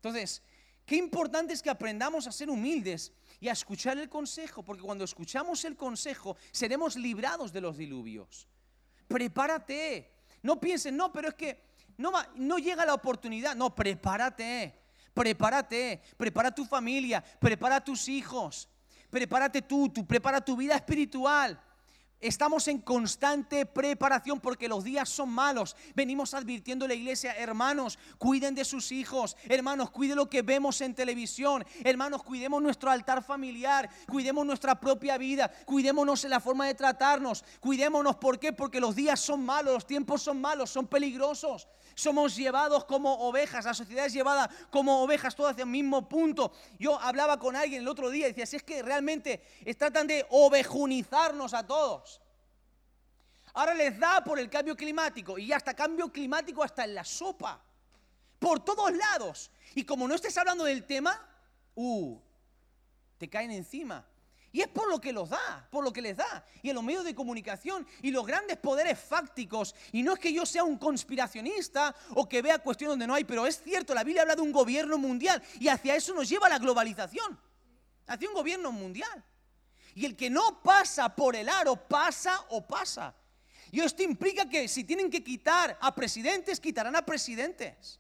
[0.04, 0.44] Entonces,
[0.86, 5.06] qué importante es que aprendamos a ser humildes y a escuchar el consejo, porque cuando
[5.06, 8.46] escuchamos el consejo seremos librados de los diluvios.
[9.08, 10.12] Prepárate.
[10.42, 11.64] No piensen, no, pero es que
[11.96, 13.56] no, no llega la oportunidad.
[13.56, 14.78] No, prepárate.
[15.14, 18.68] Prepárate, prepara tu familia, prepara tus hijos,
[19.12, 21.62] prepárate tú, tú prepara tu vida espiritual.
[22.24, 25.76] Estamos en constante preparación porque los días son malos.
[25.94, 30.80] Venimos advirtiendo a la iglesia, hermanos, cuiden de sus hijos, hermanos, cuiden lo que vemos
[30.80, 36.66] en televisión, hermanos, cuidemos nuestro altar familiar, cuidemos nuestra propia vida, cuidémonos en la forma
[36.66, 38.54] de tratarnos, cuidémonos, ¿por qué?
[38.54, 41.68] Porque los días son malos, los tiempos son malos, son peligrosos.
[41.96, 46.52] Somos llevados como ovejas, la sociedad es llevada como ovejas, todas hacia el mismo punto.
[46.80, 49.44] Yo hablaba con alguien el otro día y decía, si es que realmente
[49.78, 52.22] tratan de ovejunizarnos a todos.
[53.54, 57.62] Ahora les da por el cambio climático y hasta cambio climático hasta en la sopa.
[58.40, 59.52] Por todos lados.
[59.76, 61.20] Y como no estés hablando del tema,
[61.76, 62.20] uh,
[63.18, 64.06] te caen encima.
[64.54, 66.46] Y es por lo que los da, por lo que les da.
[66.62, 69.74] Y en los medios de comunicación y los grandes poderes fácticos.
[69.92, 73.24] Y no es que yo sea un conspiracionista o que vea cuestiones donde no hay,
[73.24, 75.42] pero es cierto, la Biblia habla de un gobierno mundial.
[75.60, 77.40] Y hacia eso nos lleva la globalización.
[78.06, 79.26] Hacia un gobierno mundial.
[79.96, 83.16] Y el que no pasa por el aro, pasa o pasa.
[83.72, 88.00] Y esto implica que si tienen que quitar a presidentes, quitarán a presidentes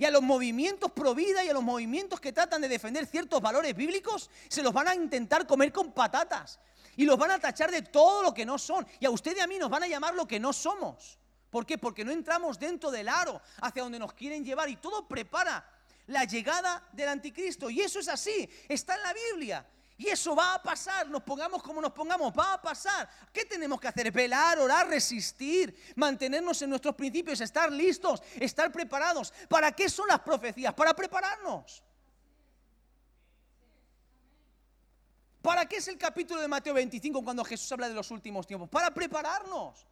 [0.00, 3.38] y a los movimientos pro vida y a los movimientos que tratan de defender ciertos
[3.42, 6.58] valores bíblicos, se los van a intentar comer con patatas.
[6.96, 8.86] Y los van a tachar de todo lo que no son.
[8.98, 11.18] Y a usted y a mí nos van a llamar lo que no somos.
[11.50, 11.76] ¿Por qué?
[11.76, 14.70] Porque no entramos dentro del aro hacia donde nos quieren llevar.
[14.70, 15.70] Y todo prepara
[16.06, 17.68] la llegada del anticristo.
[17.68, 18.48] Y eso es así.
[18.70, 19.66] Está en la Biblia.
[20.00, 23.06] Y eso va a pasar, nos pongamos como nos pongamos, va a pasar.
[23.30, 24.10] ¿Qué tenemos que hacer?
[24.10, 29.30] Velar, orar, resistir, mantenernos en nuestros principios, estar listos, estar preparados.
[29.46, 30.72] ¿Para qué son las profecías?
[30.72, 31.84] Para prepararnos.
[35.42, 38.70] ¿Para qué es el capítulo de Mateo 25 cuando Jesús habla de los últimos tiempos?
[38.70, 39.86] Para prepararnos.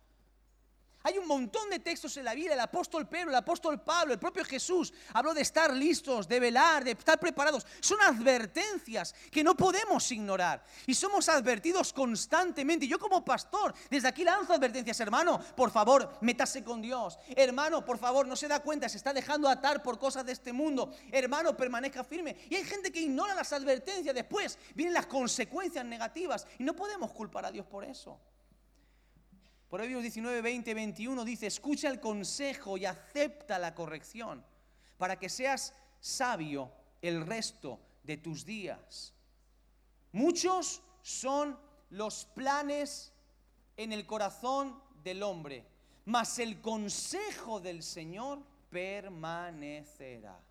[1.05, 4.19] Hay un montón de textos en la Biblia, el apóstol Pedro, el apóstol Pablo, el
[4.19, 7.65] propio Jesús habló de estar listos, de velar, de estar preparados.
[7.81, 12.89] Son advertencias que no podemos ignorar y somos advertidos constantemente.
[12.89, 17.17] Yo como pastor, desde aquí lanzo advertencias, hermano, por favor, métase con Dios.
[17.29, 20.53] Hermano, por favor, no se da cuenta, se está dejando atar por cosas de este
[20.53, 20.93] mundo.
[21.13, 22.37] Hermano, permanezca firme.
[22.51, 27.13] Y hay gente que ignora las advertencias, después vienen las consecuencias negativas y no podemos
[27.13, 28.19] culpar a Dios por eso.
[29.69, 34.43] Proverbios 19, 20, 21 dice, escucha el consejo y acepta la corrección
[34.97, 39.13] para que seas sabio el resto de tus días.
[40.13, 41.59] Muchos son
[41.91, 43.13] los planes
[43.77, 45.67] en el corazón del hombre,
[46.07, 50.48] mas el consejo del Señor permanecerá.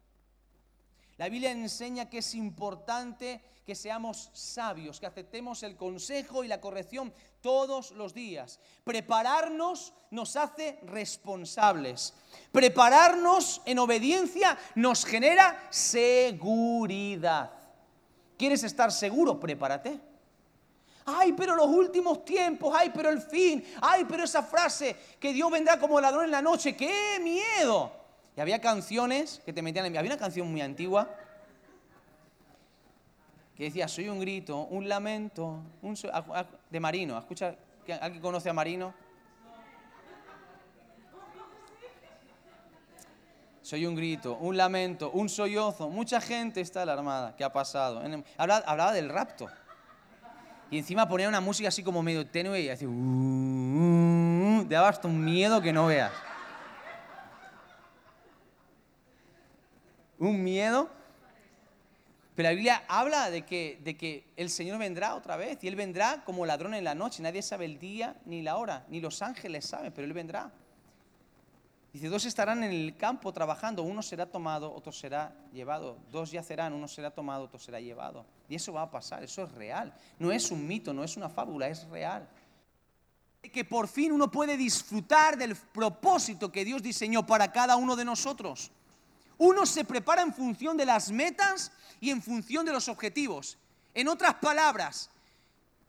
[1.18, 6.62] La Biblia enseña que es importante que seamos sabios, que aceptemos el consejo y la
[6.62, 8.60] corrección todos los días.
[8.84, 12.14] Prepararnos nos hace responsables.
[12.52, 17.52] Prepararnos en obediencia nos genera seguridad.
[18.38, 19.40] ¿Quieres estar seguro?
[19.40, 20.00] Prepárate.
[21.06, 25.50] Ay, pero los últimos tiempos, ay, pero el fin, ay, pero esa frase que Dios
[25.50, 27.97] vendrá como ladrón en la noche, qué miedo.
[28.38, 29.98] Y había canciones que te metían en...
[29.98, 31.10] Había una canción muy antigua
[33.56, 35.98] que decía, soy un grito, un lamento, un
[36.70, 37.18] de Marino.
[37.18, 37.56] ¿Escucha?
[38.00, 38.94] ¿Alguien conoce a Marino?
[43.64, 45.90] Soy un grito, un lamento, un sollozo.
[45.90, 47.36] Mucha gente está alarmada.
[47.36, 48.04] ¿Qué ha pasado?
[48.38, 49.48] Hablaba, del rapto.
[50.70, 52.88] Y encima ponía una música así como medio tenue y hacía...
[52.88, 56.12] Uh, uh, uh, daba hasta un miedo que no veas.
[60.20, 60.90] Un miedo
[62.38, 66.46] pero la Biblia habla de que, el Señor vendrá otra vez y Él vendrá como
[66.46, 67.24] ladrón en la noche.
[67.24, 70.52] Nadie sabe el día ni la hora, ni los ángeles saben, pero Él vendrá.
[71.92, 75.98] Dice, dos estarán en el campo trabajando, uno será tomado, otro será llevado.
[76.12, 78.24] Dos yacerán, uno será tomado, otro será llevado.
[78.48, 79.92] Y eso va a pasar, eso es real.
[80.20, 82.30] No es un mito, no es una fábula, es real.
[83.42, 88.06] Que por fin uno puede disfrutar del propósito que Dios diseñó para cada uno de
[88.06, 88.72] nosotros.
[89.38, 93.58] Uno se prepara en función de las metas y en función de los objetivos.
[93.94, 95.10] En otras palabras,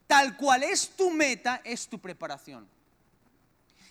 [0.07, 2.69] tal cual es tu meta, es tu preparación.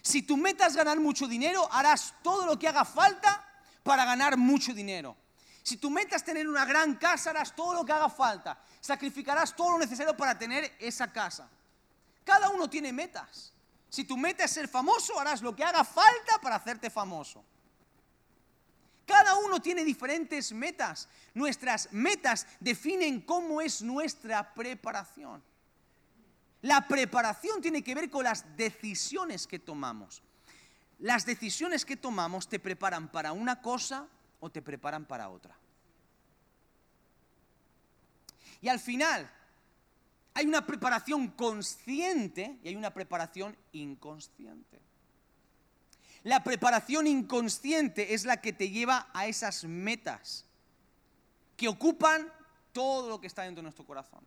[0.01, 3.45] Si tu meta es ganar mucho dinero, harás todo lo que haga falta
[3.83, 5.17] para ganar mucho dinero.
[5.63, 8.57] Si tu meta es tener una gran casa, harás todo lo que haga falta.
[8.79, 11.49] Sacrificarás todo lo necesario para tener esa casa.
[12.23, 13.51] Cada uno tiene metas.
[13.89, 17.43] Si tu meta es ser famoso, harás lo que haga falta para hacerte famoso.
[19.07, 21.07] Cada uno tiene diferentes metas.
[21.33, 25.41] Nuestras metas definen cómo es nuestra preparación.
[26.61, 30.21] La preparación tiene que ver con las decisiones que tomamos.
[30.99, 34.07] Las decisiones que tomamos te preparan para una cosa
[34.41, 35.57] o te preparan para otra.
[38.59, 39.31] Y al final
[40.33, 44.86] hay una preparación consciente y hay una preparación inconsciente.
[46.27, 50.43] La preparación inconsciente es la que te lleva a esas metas
[51.55, 52.29] que ocupan
[52.73, 54.19] todo lo que está dentro de nuestro corazón.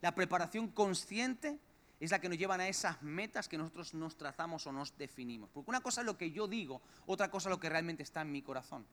[0.00, 1.56] La preparación consciente
[2.00, 5.48] es la que nos lleva a esas metas que nosotros nos trazamos o nos definimos.
[5.54, 8.22] Porque una cosa es lo que yo digo, otra cosa es lo que realmente está
[8.22, 8.84] en mi corazón.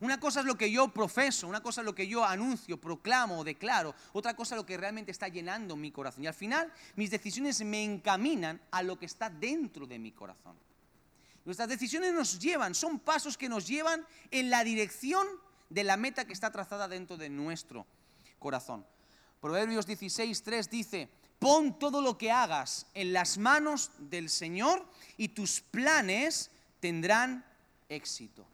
[0.00, 3.38] Una cosa es lo que yo profeso, una cosa es lo que yo anuncio, proclamo
[3.38, 6.24] o declaro, otra cosa es lo que realmente está llenando mi corazón.
[6.24, 10.56] Y al final mis decisiones me encaminan a lo que está dentro de mi corazón.
[11.44, 15.26] Nuestras decisiones nos llevan, son pasos que nos llevan en la dirección
[15.68, 17.86] de la meta que está trazada dentro de nuestro
[18.38, 18.84] corazón.
[19.40, 24.86] Proverbios 16, dice, pon todo lo que hagas en las manos del Señor
[25.18, 27.44] y tus planes tendrán
[27.88, 28.46] éxito.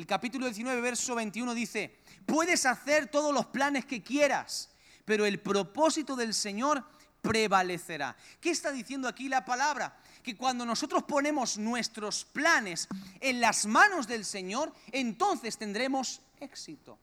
[0.00, 4.70] El capítulo 19, verso 21 dice, puedes hacer todos los planes que quieras,
[5.04, 6.82] pero el propósito del Señor
[7.20, 8.16] prevalecerá.
[8.40, 10.00] ¿Qué está diciendo aquí la palabra?
[10.22, 12.88] Que cuando nosotros ponemos nuestros planes
[13.20, 16.98] en las manos del Señor, entonces tendremos éxito.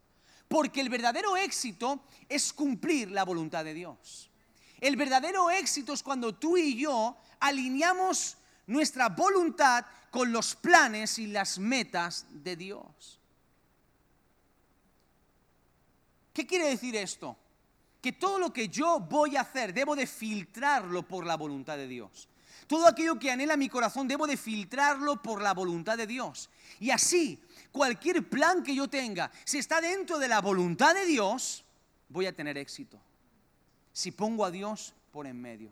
[0.47, 4.31] Porque el verdadero éxito es cumplir la voluntad de Dios.
[4.81, 8.37] El verdadero éxito es cuando tú y yo alineamos
[8.67, 13.19] nuestra voluntad con los planes y las metas de Dios.
[16.33, 17.35] ¿Qué quiere decir esto?
[18.01, 21.87] Que todo lo que yo voy a hacer debo de filtrarlo por la voluntad de
[21.87, 22.27] Dios.
[22.67, 26.49] Todo aquello que anhela mi corazón debo de filtrarlo por la voluntad de Dios.
[26.79, 27.41] Y así,
[27.71, 31.63] cualquier plan que yo tenga, si está dentro de la voluntad de Dios,
[32.09, 32.99] voy a tener éxito.
[33.93, 35.71] Si pongo a Dios por en medio.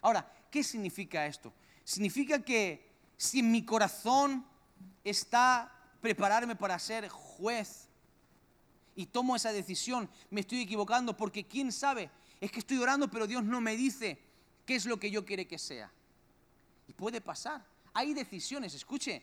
[0.00, 1.52] Ahora, ¿qué significa esto?
[1.88, 2.86] Significa que
[3.16, 4.44] si mi corazón
[5.02, 5.72] está
[6.02, 7.88] prepararme para ser juez
[8.94, 12.10] y tomo esa decisión, me estoy equivocando porque quién sabe,
[12.42, 14.18] es que estoy orando pero Dios no me dice
[14.66, 15.90] qué es lo que yo quiere que sea.
[16.88, 17.64] Y puede pasar.
[17.94, 19.22] Hay decisiones, escuche,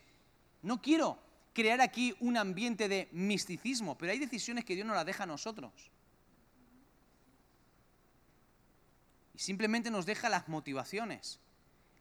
[0.64, 1.20] no quiero
[1.54, 5.28] crear aquí un ambiente de misticismo, pero hay decisiones que Dios nos las deja a
[5.28, 5.72] nosotros.
[9.36, 11.40] Y simplemente nos deja las motivaciones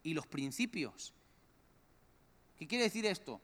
[0.04, 1.12] y los principios.
[2.56, 3.40] ¿Qué quiere decir esto?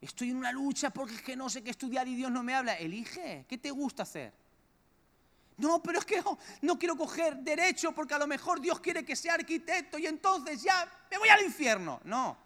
[0.00, 2.54] Estoy en una lucha porque es que no sé qué estudiar y Dios no me
[2.54, 2.74] habla.
[2.74, 4.32] Elige, ¿qué te gusta hacer?
[5.58, 6.20] No, pero es que
[6.62, 10.60] no, quiero coger derecho porque a lo mejor Dios quiere que sea arquitecto y entonces
[10.62, 12.00] ya me voy al infierno.
[12.04, 12.36] No.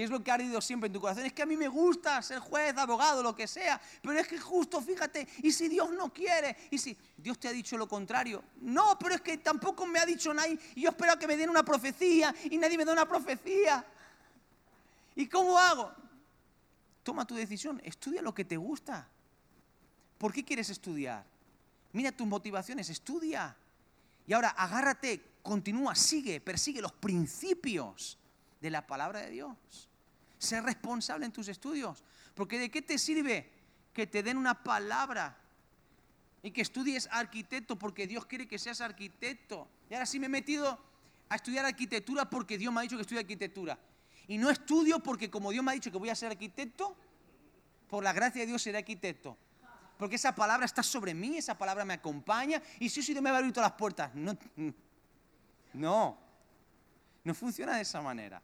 [0.00, 1.26] ¿Qué es lo que ha ardido siempre en tu corazón?
[1.26, 4.38] Es que a mí me gusta ser juez, abogado, lo que sea, pero es que
[4.38, 8.42] justo, fíjate, y si Dios no quiere, y si Dios te ha dicho lo contrario,
[8.62, 11.50] no, pero es que tampoco me ha dicho nadie, y yo espero que me den
[11.50, 13.84] una profecía, y nadie me da una profecía.
[15.16, 15.92] ¿Y cómo hago?
[17.02, 19.06] Toma tu decisión, estudia lo que te gusta.
[20.16, 21.26] ¿Por qué quieres estudiar?
[21.92, 23.54] Mira tus motivaciones, estudia.
[24.26, 28.16] Y ahora agárrate, continúa, sigue, persigue los principios
[28.62, 29.89] de la palabra de Dios.
[30.40, 32.02] Sé responsable en tus estudios.
[32.34, 33.52] Porque ¿de qué te sirve
[33.92, 35.36] que te den una palabra
[36.42, 39.68] y que estudies arquitecto porque Dios quiere que seas arquitecto?
[39.90, 40.82] Y ahora sí me he metido
[41.28, 43.78] a estudiar arquitectura porque Dios me ha dicho que estudie arquitectura.
[44.28, 46.96] Y no estudio porque como Dios me ha dicho que voy a ser arquitecto,
[47.90, 49.36] por la gracia de Dios seré arquitecto.
[49.98, 53.36] Porque esa palabra está sobre mí, esa palabra me acompaña y si Dios me va
[53.36, 54.10] a abrir todas las puertas.
[54.14, 54.38] No,
[55.74, 56.18] no,
[57.24, 58.40] no funciona de esa manera.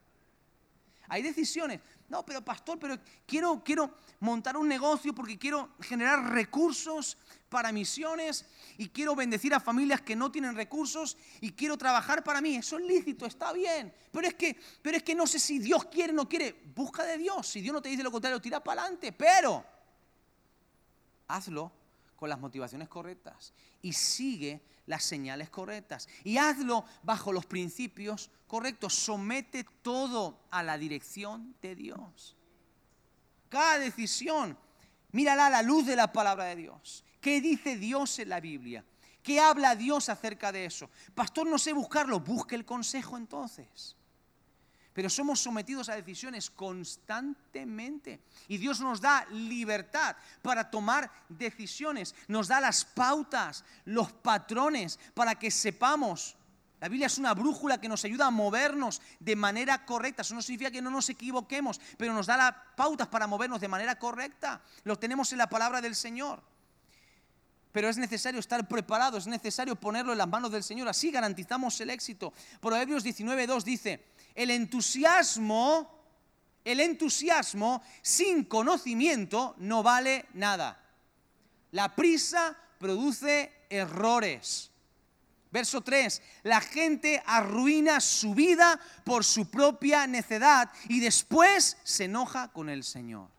[1.08, 1.80] Hay decisiones.
[2.08, 8.46] No, pero pastor, pero quiero, quiero montar un negocio porque quiero generar recursos para misiones
[8.78, 12.56] y quiero bendecir a familias que no tienen recursos y quiero trabajar para mí.
[12.56, 13.92] Eso es lícito, está bien.
[14.12, 16.54] Pero es que, pero es que no sé si Dios quiere o no quiere.
[16.74, 17.46] Busca de Dios.
[17.46, 19.12] Si Dios no te dice lo contrario, tira para adelante.
[19.12, 19.64] Pero
[21.28, 21.72] hazlo
[22.16, 23.52] con las motivaciones correctas
[23.82, 26.08] y sigue las señales correctas.
[26.24, 28.94] Y hazlo bajo los principios correctos.
[28.94, 32.36] Somete todo a la dirección de Dios.
[33.48, 34.58] Cada decisión,
[35.12, 37.04] mírala a la luz de la palabra de Dios.
[37.20, 38.84] ¿Qué dice Dios en la Biblia?
[39.22, 40.88] ¿Qué habla Dios acerca de eso?
[41.14, 42.20] Pastor, no sé buscarlo.
[42.20, 43.96] Busque el consejo entonces
[44.96, 48.18] pero somos sometidos a decisiones constantemente.
[48.48, 55.34] Y Dios nos da libertad para tomar decisiones, nos da las pautas, los patrones para
[55.34, 56.34] que sepamos.
[56.80, 60.22] La Biblia es una brújula que nos ayuda a movernos de manera correcta.
[60.22, 63.68] Eso no significa que no nos equivoquemos, pero nos da las pautas para movernos de
[63.68, 64.62] manera correcta.
[64.84, 66.42] Lo tenemos en la palabra del Señor
[67.76, 71.78] pero es necesario estar preparado, es necesario ponerlo en las manos del Señor, así garantizamos
[71.82, 72.32] el éxito.
[72.58, 74.02] Proverbios 19.2 dice,
[74.36, 75.90] el entusiasmo,
[76.64, 80.80] el entusiasmo sin conocimiento no vale nada.
[81.72, 84.70] La prisa produce errores.
[85.50, 92.52] Verso 3, la gente arruina su vida por su propia necedad y después se enoja
[92.52, 93.30] con el Señor.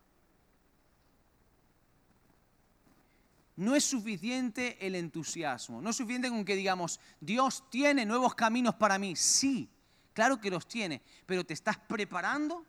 [3.56, 8.76] No es suficiente el entusiasmo, no es suficiente con que digamos, Dios tiene nuevos caminos
[8.76, 9.16] para mí.
[9.16, 9.70] Sí,
[10.18, 12.65] Claro que los tiene, pero ¿te estás preparando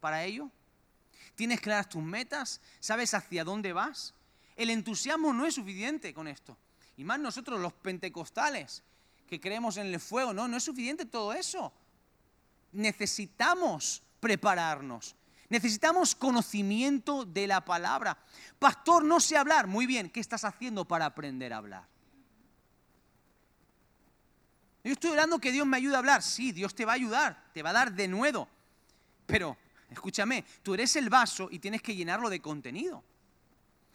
[0.00, 0.50] para ello?
[1.34, 2.60] ¿Tienes claras tus metas?
[2.78, 4.12] ¿Sabes hacia dónde vas?
[4.54, 6.58] El entusiasmo no es suficiente con esto.
[6.98, 8.82] Y más nosotros los pentecostales
[9.26, 11.72] que creemos en el fuego, no, no es suficiente todo eso.
[12.72, 15.16] Necesitamos prepararnos.
[15.48, 18.18] Necesitamos conocimiento de la palabra.
[18.58, 19.68] Pastor, no sé hablar.
[19.68, 21.93] Muy bien, ¿qué estás haciendo para aprender a hablar?
[24.84, 26.22] Yo estoy orando que Dios me ayude a hablar.
[26.22, 28.46] Sí, Dios te va a ayudar, te va a dar de nuevo.
[29.26, 29.56] Pero,
[29.90, 33.02] escúchame, tú eres el vaso y tienes que llenarlo de contenido.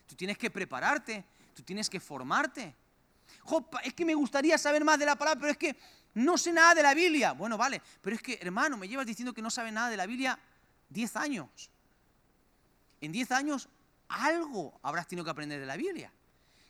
[0.08, 1.24] Tú tienes que prepararte,
[1.54, 2.76] tú tienes que formarte.
[3.84, 5.78] es que me gustaría saber más de la palabra, pero es que
[6.16, 7.34] no sé nada de la Biblia.
[7.34, 10.08] Bueno, vale, pero es que, hermano, me llevas diciendo que no sabes nada de la
[10.08, 10.40] Biblia
[10.90, 11.70] 10 años.
[13.00, 13.70] En 10 años
[14.08, 16.12] algo habrás tenido que aprender de la Biblia.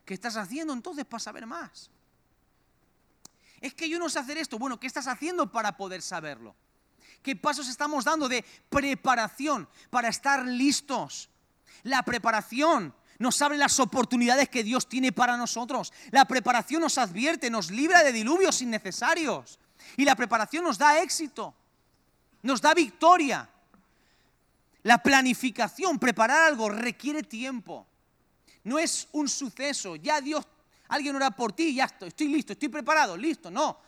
[0.04, 1.90] ¿Qué estás haciendo entonces para saber más?
[3.62, 4.58] Es que yo no sé hacer esto.
[4.58, 6.56] Bueno, ¿qué estás haciendo para poder saberlo?
[7.22, 11.30] ¿Qué pasos estamos dando de preparación para estar listos?
[11.84, 15.92] La preparación nos abre las oportunidades que Dios tiene para nosotros.
[16.12, 19.60] La preparación nos advierte, nos libra de diluvios innecesarios.
[19.98, 21.54] Y la preparación nos da éxito,
[22.42, 23.50] nos da victoria.
[24.84, 27.86] La planificación, preparar algo, requiere tiempo.
[28.64, 29.98] No es un suceso.
[29.98, 30.46] Ya Dios
[30.90, 33.50] alguien ora por ti y ya estoy, estoy listo, estoy preparado, listo.
[33.50, 33.80] No.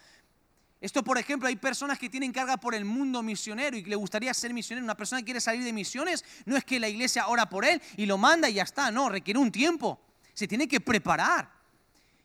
[0.79, 3.95] Esto, por ejemplo, hay personas que tienen carga por el mundo misionero y que le
[3.95, 4.83] gustaría ser misionero.
[4.83, 7.79] Una persona que quiere salir de misiones no es que la iglesia ora por él
[7.97, 9.99] y lo manda y ya está, no, requiere un tiempo.
[10.33, 11.51] Se tiene que preparar.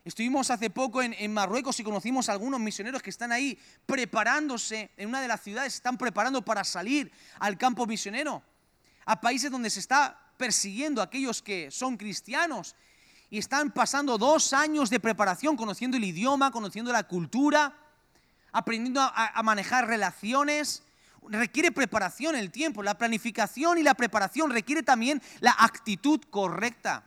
[0.07, 5.09] Estuvimos hace poco en, Marruecos y conocimos a algunos misioneros que están ahí preparándose en
[5.09, 7.11] una de las ciudades, están preparando para salir
[7.41, 8.41] al campo misionero,
[9.05, 12.77] a países donde se está persiguiendo a aquellos que son cristianos
[13.31, 17.75] y están pasando dos años de preparación, conociendo el idioma, conociendo la cultura
[18.57, 20.83] aprendiendo a, manejar relaciones.
[21.29, 22.83] Requiere preparación el tiempo.
[22.83, 27.05] La planificación y la preparación requiere también la actitud correcta.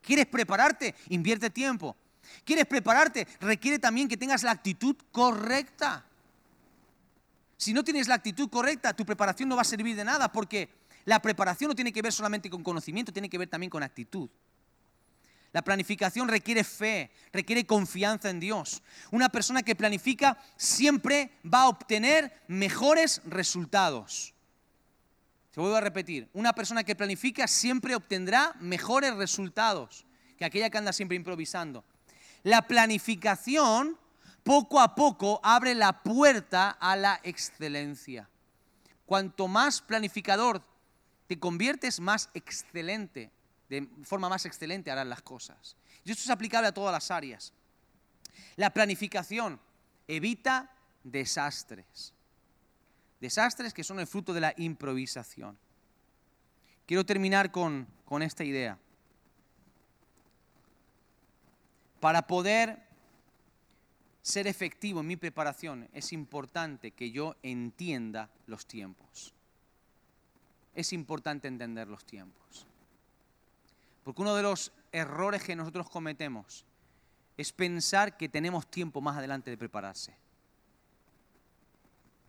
[0.00, 0.94] ¿Quieres prepararte?
[1.08, 1.96] Invierte tiempo.
[2.44, 3.26] ¿Quieres prepararte?
[3.40, 6.04] Requiere también que tengas la actitud correcta.
[7.56, 10.68] Si no tienes la actitud correcta, tu preparación no va a servir de nada porque
[11.04, 14.30] la preparación no tiene que ver solamente con conocimiento, tiene que ver también con actitud.
[15.52, 18.82] La planificación requiere fe, requiere confianza en Dios.
[19.10, 24.32] Una persona que planifica siempre va a obtener mejores resultados.
[25.52, 30.06] Se vuelvo a repetir, una persona que planifica siempre obtendrá mejores resultados
[30.38, 31.84] que aquella que anda siempre improvisando.
[32.44, 33.98] La planificación
[34.44, 38.28] poco a poco abre la puerta a la excelencia.
[39.04, 40.62] Cuanto más planificador
[41.26, 43.32] te conviertes, más excelente
[43.70, 45.76] de forma más excelente harán las cosas.
[46.04, 47.52] Y esto es aplicable a todas las áreas.
[48.56, 49.60] La planificación
[50.08, 52.12] evita desastres.
[53.20, 55.56] Desastres que son el fruto de la improvisación.
[56.84, 58.76] Quiero terminar con, con esta idea.
[62.00, 62.82] Para poder
[64.20, 69.32] ser efectivo en mi preparación es importante que yo entienda los tiempos.
[70.74, 72.66] Es importante entender los tiempos.
[74.04, 76.64] Porque uno de los errores que nosotros cometemos
[77.36, 80.14] es pensar que tenemos tiempo más adelante de prepararse.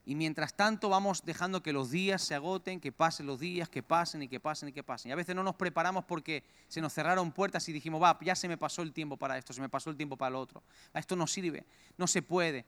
[0.05, 3.83] Y mientras tanto vamos dejando que los días se agoten, que pasen los días, que
[3.83, 5.09] pasen y que pasen y que pasen.
[5.09, 8.35] Y a veces no nos preparamos porque se nos cerraron puertas y dijimos, va, ya
[8.35, 10.63] se me pasó el tiempo para esto, se me pasó el tiempo para lo otro.
[10.93, 11.65] Esto no sirve,
[11.97, 12.65] no se puede.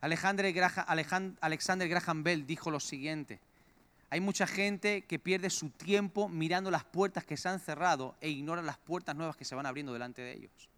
[0.00, 0.52] Alexander
[1.88, 3.40] Graham Bell dijo lo siguiente,
[4.10, 8.30] hay mucha gente que pierde su tiempo mirando las puertas que se han cerrado e
[8.30, 10.68] ignora las puertas nuevas que se van abriendo delante de ellos.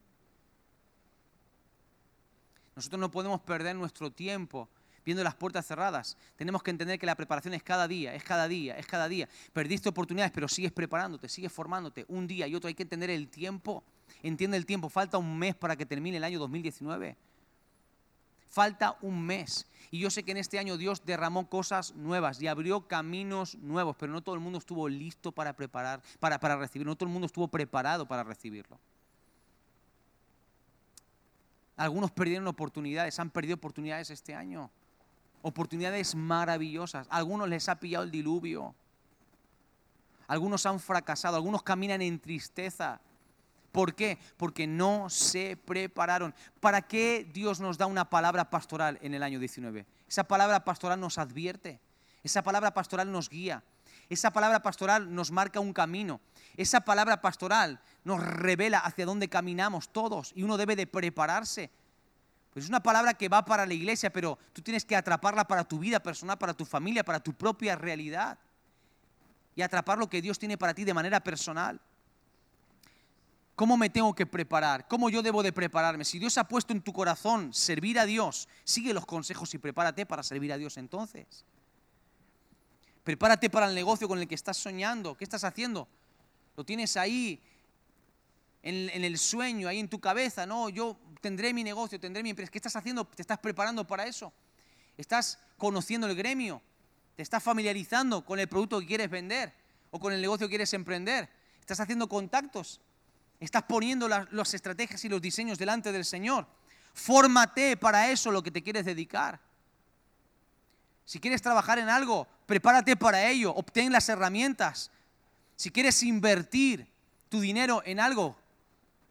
[2.75, 4.69] Nosotros no podemos perder nuestro tiempo
[5.05, 6.17] viendo las puertas cerradas.
[6.37, 9.29] Tenemos que entender que la preparación es cada día, es cada día, es cada día.
[9.53, 12.69] Perdiste oportunidades, pero sigues preparándote, sigues formándote un día y otro.
[12.69, 13.85] Hay que entender el tiempo.
[14.23, 14.89] Entiende el tiempo.
[14.89, 17.17] Falta un mes para que termine el año 2019.
[18.51, 19.67] Falta un mes.
[19.93, 23.97] Y yo sé que en este año Dios derramó cosas nuevas y abrió caminos nuevos,
[23.97, 27.13] pero no todo el mundo estuvo listo para preparar, para, para recibir, no todo el
[27.13, 28.79] mundo estuvo preparado para recibirlo.
[31.77, 34.71] Algunos perdieron oportunidades, han perdido oportunidades este año.
[35.43, 37.07] Oportunidades maravillosas.
[37.09, 38.75] algunos les ha pillado el diluvio.
[40.27, 43.01] Algunos han fracasado, algunos caminan en tristeza.
[43.73, 44.19] ¿Por qué?
[44.37, 46.35] Porque no se prepararon.
[46.61, 49.87] ¿Para qué Dios nos da una palabra pastoral en el año 19?
[50.09, 51.81] Esa palabra pastoral nos advierte,
[52.23, 53.63] esa palabra pastoral nos guía,
[54.09, 56.21] esa palabra pastoral nos marca un camino,
[56.57, 61.71] esa palabra pastoral nos revela hacia dónde caminamos todos y uno debe de prepararse.
[62.53, 65.63] Pues es una palabra que va para la iglesia, pero tú tienes que atraparla para
[65.63, 68.37] tu vida personal, para tu familia, para tu propia realidad.
[69.55, 71.81] Y atrapar lo que Dios tiene para ti de manera personal.
[73.61, 74.89] ¿Cómo me tengo que preparar?
[74.89, 76.07] ¿Cómo yo debo de prepararme?
[76.07, 80.07] Si Dios ha puesto en tu corazón servir a Dios, sigue los consejos y prepárate
[80.07, 81.45] para servir a Dios entonces.
[83.05, 85.15] Prepárate para el negocio con el que estás soñando.
[85.15, 85.89] ¿Qué estás haciendo?
[86.57, 87.39] Lo tienes ahí
[88.63, 90.47] en, el sueño, ahí en tu cabeza.
[90.47, 92.51] No, yo tendré mi negocio, tendré mi empresa.
[92.51, 93.05] ¿Qué estás haciendo?
[93.05, 94.33] ¿Te estás preparando para eso?
[94.97, 96.63] ¿Estás conociendo el gremio?
[97.15, 99.53] ¿Te estás familiarizando con el producto que quieres vender
[99.91, 101.29] o con el negocio que quieres emprender?
[101.61, 102.81] ¿Estás haciendo contactos?
[103.41, 106.47] Estás poniendo las, estrategias y los diseños delante del Señor.
[106.93, 109.41] Fórmate para eso lo que te quieres dedicar.
[111.07, 114.91] Si quieres trabajar en algo, prepárate para ello, obtén las herramientas.
[115.57, 116.87] Si quieres invertir
[117.31, 118.37] tu dinero en algo,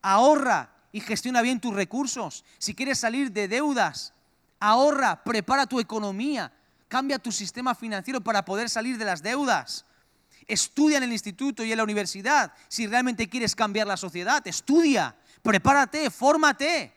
[0.02, 2.46] ahorra y gestiona bien tus recursos.
[2.60, 4.14] Si quieres salir de deudas,
[4.60, 6.54] ahorra, prepara tu economía,
[6.88, 9.86] cambia tu sistema financiero para poder salir de las deudas.
[10.50, 12.52] Estudia en el instituto y en la universidad.
[12.68, 16.92] Si realmente quieres cambiar la sociedad, estudia, prepárate, fórmate.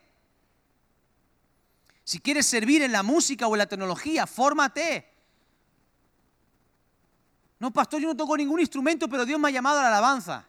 [2.03, 5.07] Si quieres servir en la música o en la tecnología, fórmate.
[7.61, 10.47] No, pastor, yo no toco ningún instrumento, pero Dios me ha llamado a la alabanza.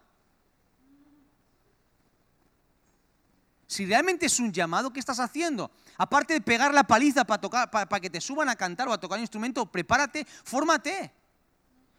[3.68, 5.72] Si realmente es un llamado, ¿qué estás haciendo?
[5.98, 9.24] Aparte de pegar la paliza para, que te suban a cantar o a tocar un
[9.24, 11.12] instrumento, prepárate, fórmate.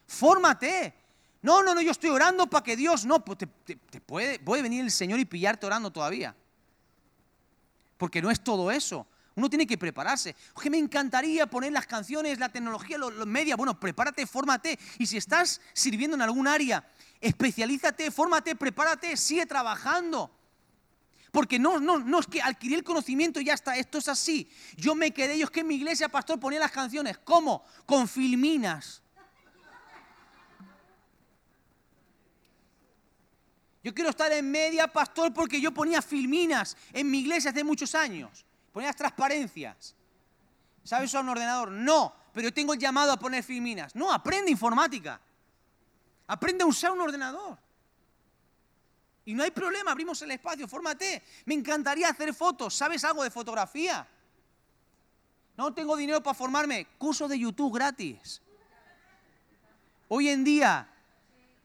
[0.07, 0.95] Fórmate.
[1.43, 4.83] No, no, no, yo estoy orando para que Dios, no, pues te, puede, puede venir
[4.83, 6.35] el Señor y pillarte orando todavía.
[7.99, 9.07] Porque no es todo eso.
[9.37, 10.35] Uno tiene que prepararse.
[10.55, 13.57] Oye, me encantaría poner las canciones, la tecnología, los, medios.
[13.57, 14.79] Bueno, prepárate, fórmate.
[14.99, 16.89] Y si estás sirviendo en algún área,
[17.21, 20.31] especialízate, fórmate, prepárate, sigue trabajando.
[21.33, 24.49] Porque no, no, no es que adquirí el conocimiento y ya está, esto es así.
[24.77, 27.19] Yo me quedé, yo es que en mi iglesia, pastor, ponía las canciones.
[27.19, 27.65] ¿Cómo?
[27.87, 29.03] Con filminas.
[33.85, 37.95] Yo quiero estar en media, pastor, porque yo ponía filminas en mi iglesia hace muchos
[37.95, 38.43] años.
[38.73, 39.95] Ponía las transparencias.
[40.83, 41.71] ¿Sabes usar un ordenador?
[41.71, 43.95] No, pero yo tengo el llamado a poner filminas.
[43.95, 45.21] No, aprende informática.
[46.27, 47.59] Aprende a usar un ordenador.
[49.27, 51.23] Y no hay problema, abrimos el espacio, fórmate.
[51.45, 52.75] Me encantaría hacer fotos.
[52.75, 54.09] ¿Sabes algo de fotografía?
[55.59, 56.87] No tengo dinero para formarme.
[56.97, 58.41] Curso de YouTube gratis.
[60.09, 60.89] Hoy en día,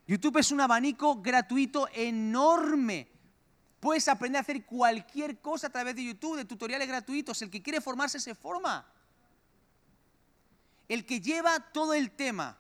[0.10, 3.08] YouTube es un abanico gratuito enorme.
[3.80, 7.40] Puedes aprender a hacer cualquier cosa a través de YouTube, de tutoriales gratuitos.
[7.44, 8.92] El que quiere formarse se forma.
[10.88, 12.58] El que lleva todo el tema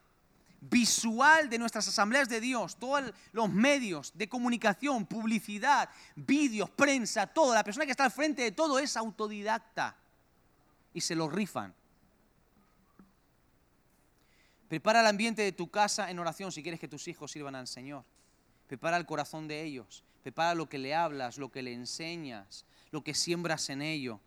[0.61, 7.55] visual de nuestras asambleas de Dios, todos los medios de comunicación, publicidad, vídeos, prensa, todo,
[7.55, 9.95] la persona que está al frente de todo es autodidacta
[10.93, 11.73] y se lo rifan.
[14.69, 17.67] Prepara el ambiente de tu casa en oración si quieres que tus hijos sirvan al
[17.67, 18.03] Señor.
[18.67, 20.03] Prepara el corazón de ellos.
[20.21, 24.19] Prepara lo que le hablas, lo que le enseñas, lo que siembras en ello.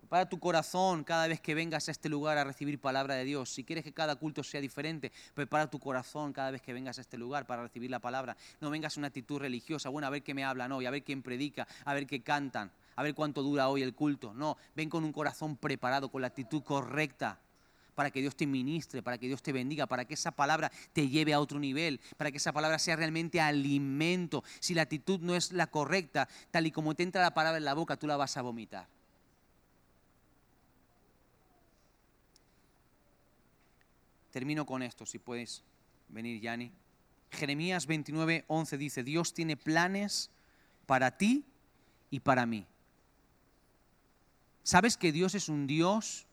[0.00, 3.48] Prepara tu corazón cada vez que vengas a este lugar a recibir palabra de Dios.
[3.48, 7.00] Si quieres que cada culto sea diferente, prepara tu corazón cada vez que vengas a
[7.00, 8.36] este lugar para recibir la palabra.
[8.60, 11.02] No vengas a una actitud religiosa, bueno, a ver qué me hablan hoy, a ver
[11.02, 14.34] quién predica, a ver qué cantan, a ver cuánto dura hoy el culto.
[14.34, 17.40] No, ven con un corazón preparado, con la actitud correcta
[17.96, 21.08] para que Dios te ministre, para que Dios te bendiga, para que esa palabra te
[21.08, 24.44] lleve a otro nivel, para que esa palabra sea realmente alimento.
[24.60, 27.64] Si la actitud no es la correcta, tal y como te entra la palabra en
[27.64, 28.86] la boca, tú la vas a vomitar.
[34.30, 35.64] Termino con esto, si puedes
[36.10, 36.70] venir, Yanni.
[37.30, 40.30] Jeremías 29, 11 dice, Dios tiene planes
[40.84, 41.46] para ti
[42.10, 42.66] y para mí.
[44.62, 46.26] ¿Sabes que Dios es un Dios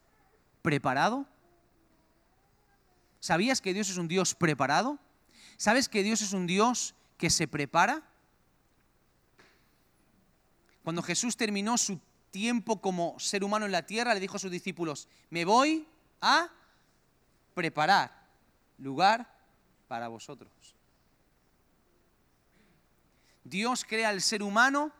[0.61, 1.25] preparado?
[3.23, 4.99] ¿Sabías que Dios es un Dios preparado?
[5.55, 8.03] ¿Sabes que Dios es un Dios que se prepara?
[10.83, 12.01] Cuando Jesús terminó su
[12.31, 15.87] tiempo como ser humano en la tierra, le dijo a sus discípulos, me voy
[16.19, 16.49] a
[17.53, 18.27] preparar
[18.77, 19.33] lugar
[19.87, 20.51] para vosotros.
[23.45, 24.91] Dios crea al ser humano,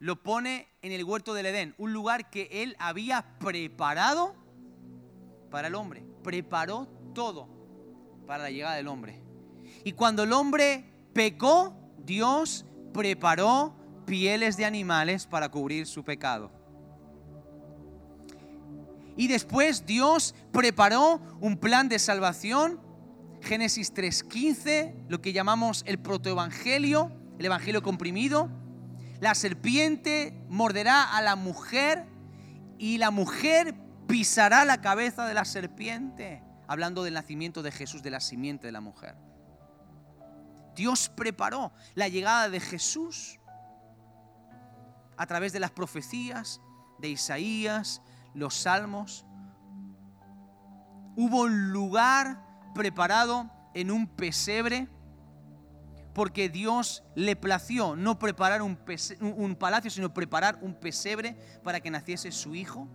[0.00, 4.36] lo pone en el huerto del Edén, un lugar que él había preparado
[5.50, 6.11] para el hombre.
[6.22, 7.48] Preparó todo
[8.26, 9.20] para la llegada del hombre.
[9.84, 13.74] Y cuando el hombre pecó, Dios preparó
[14.06, 16.50] pieles de animales para cubrir su pecado.
[19.16, 22.80] Y después Dios preparó un plan de salvación.
[23.42, 28.48] Génesis 3.15, lo que llamamos el protoevangelio, el evangelio comprimido.
[29.20, 32.06] La serpiente morderá a la mujer
[32.78, 33.74] y la mujer
[34.06, 36.42] pisará la cabeza de la serpiente.
[36.68, 39.16] Hablando del nacimiento de Jesús, de la simiente de la mujer.
[40.74, 43.38] Dios preparó la llegada de Jesús
[45.16, 46.60] a través de las profecías
[46.98, 48.00] de Isaías,
[48.34, 49.26] los salmos.
[51.16, 52.42] Hubo un lugar
[52.74, 54.88] preparado en un pesebre
[56.14, 58.78] porque Dios le plació no preparar un,
[59.20, 62.88] un, palacio, sino preparar un pesebre para que naciese su hijo.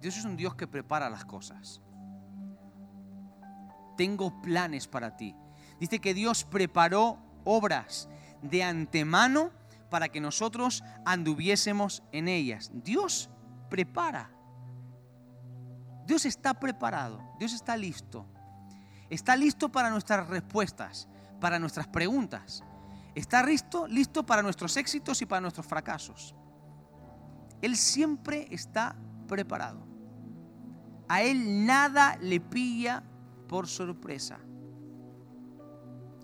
[0.00, 1.80] Dios es un Dios que prepara las cosas.
[3.96, 5.36] Tengo planes para ti.
[5.78, 8.08] Dice que Dios preparó obras
[8.42, 9.50] de antemano
[9.90, 12.70] para que nosotros anduviésemos en ellas.
[12.72, 13.28] Dios
[13.68, 14.30] prepara.
[16.06, 17.20] Dios está preparado.
[17.38, 18.26] Dios está listo.
[19.10, 21.08] Está listo para nuestras respuestas,
[21.40, 22.64] para nuestras preguntas.
[23.14, 26.34] Está listo, listo para nuestros éxitos y para nuestros fracasos.
[27.60, 28.96] Él siempre está
[29.26, 29.89] preparado.
[31.10, 33.02] A Él nada le pilla
[33.48, 34.38] por sorpresa.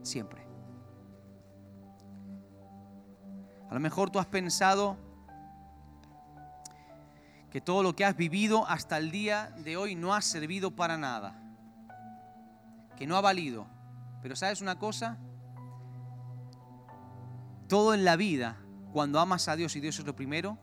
[0.05, 0.47] Siempre.
[3.69, 4.97] A lo mejor tú has pensado
[7.51, 10.97] que todo lo que has vivido hasta el día de hoy no ha servido para
[10.97, 11.35] nada,
[12.97, 13.67] que no ha valido.
[14.23, 15.19] Pero sabes una cosa,
[17.67, 18.57] todo en la vida,
[18.93, 20.57] cuando amas a Dios y Dios es lo primero,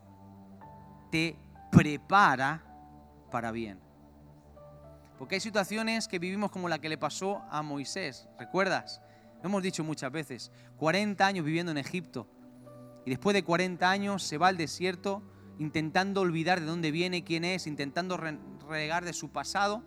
[1.11, 1.37] te
[1.71, 2.63] prepara
[3.29, 3.82] para bien.
[5.17, 9.01] Porque hay situaciones que vivimos como la que le pasó a Moisés, ¿recuerdas?
[9.41, 12.27] Lo hemos dicho muchas veces, 40 años viviendo en Egipto.
[13.05, 15.21] Y después de 40 años se va al desierto
[15.59, 19.83] intentando olvidar de dónde viene, quién es, intentando renegar de su pasado.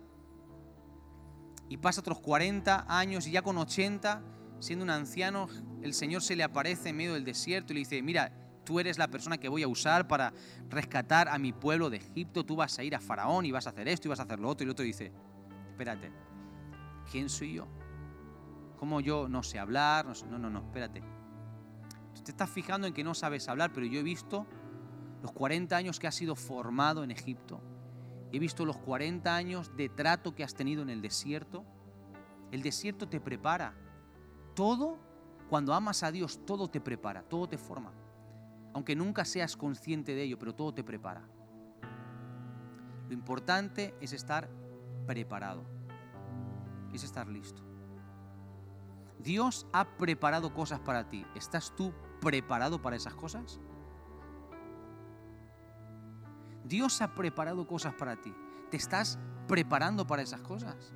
[1.69, 4.21] Y pasa otros 40 años y ya con 80,
[4.59, 5.47] siendo un anciano,
[5.81, 8.31] el Señor se le aparece en medio del desierto y le dice, mira,
[8.67, 10.33] tú eres la persona que voy a usar para
[10.67, 13.69] rescatar a mi pueblo de Egipto, tú vas a ir a Faraón y vas a
[13.69, 14.65] hacer esto y vas a hacer lo otro.
[14.65, 15.13] Y el otro dice,
[15.69, 16.11] espérate,
[17.09, 17.67] ¿quién soy yo?
[18.77, 20.05] ¿Cómo yo no sé hablar?
[20.05, 21.01] No, no, no, espérate.
[22.13, 24.45] Tú te estás fijando en que no sabes hablar, pero yo he visto
[25.21, 27.61] los 40 años que has sido formado en Egipto.
[28.33, 31.63] He visto los 40 años de trato que has tenido en el desierto.
[32.51, 33.73] El desierto te prepara.
[34.55, 34.97] Todo,
[35.49, 37.93] cuando amas a Dios, todo te prepara, todo te forma
[38.73, 41.27] aunque nunca seas consciente de ello, pero todo te prepara.
[43.07, 44.49] Lo importante es estar
[45.05, 45.63] preparado,
[46.93, 47.63] es estar listo.
[49.19, 51.25] Dios ha preparado cosas para ti.
[51.35, 53.59] ¿Estás tú preparado para esas cosas?
[56.65, 58.35] Dios ha preparado cosas para ti.
[58.69, 60.93] ¿Te estás preparando para esas cosas?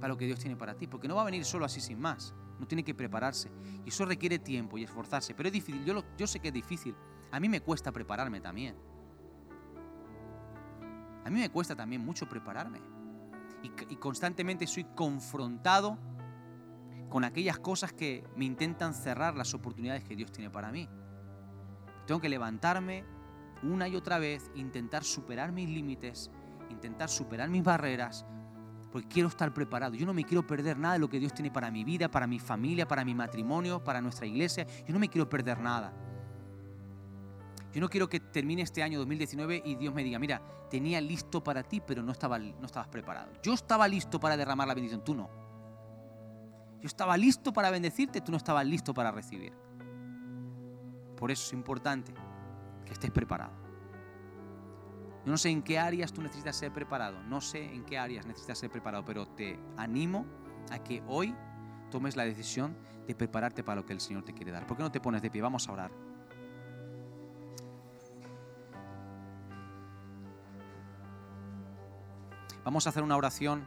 [0.00, 0.86] Para lo que Dios tiene para ti.
[0.86, 3.50] Porque no va a venir solo así sin más no tiene que prepararse.
[3.84, 5.34] Y eso requiere tiempo y esforzarse.
[5.34, 6.94] Pero es difícil, yo, yo sé que es difícil.
[7.30, 8.76] A mí me cuesta prepararme también.
[11.24, 12.80] A mí me cuesta también mucho prepararme.
[13.62, 15.98] Y, y constantemente soy confrontado
[17.08, 20.88] con aquellas cosas que me intentan cerrar las oportunidades que Dios tiene para mí.
[22.06, 23.04] Tengo que levantarme
[23.62, 26.30] una y otra vez, intentar superar mis límites,
[26.70, 28.26] intentar superar mis barreras,
[28.96, 29.94] porque quiero estar preparado.
[29.94, 32.26] Yo no me quiero perder nada de lo que Dios tiene para mi vida, para
[32.26, 34.66] mi familia, para mi matrimonio, para nuestra iglesia.
[34.86, 35.92] Yo no me quiero perder nada.
[37.74, 40.40] Yo no quiero que termine este año 2019 y Dios me diga, mira,
[40.70, 43.32] tenía listo para ti, pero no, no estabas preparado.
[43.42, 45.28] Yo estaba listo para derramar la bendición, tú no.
[46.80, 49.52] Yo estaba listo para bendecirte, tú no estabas listo para recibir.
[51.18, 52.14] Por eso es importante
[52.86, 53.65] que estés preparado.
[55.26, 58.26] Yo no sé en qué áreas tú necesitas ser preparado, no sé en qué áreas
[58.26, 60.24] necesitas ser preparado, pero te animo
[60.70, 61.34] a que hoy
[61.90, 62.76] tomes la decisión
[63.08, 64.68] de prepararte para lo que el Señor te quiere dar.
[64.68, 65.42] ¿Por qué no te pones de pie?
[65.42, 65.90] Vamos a orar.
[72.64, 73.66] Vamos a hacer una oración.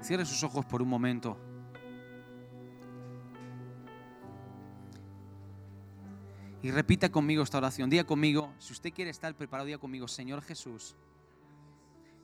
[0.00, 1.45] Cierre sus ojos por un momento.
[6.66, 7.88] Y repita conmigo esta oración.
[7.88, 10.96] Diga conmigo, si usted quiere estar preparado, diga conmigo, Señor Jesús,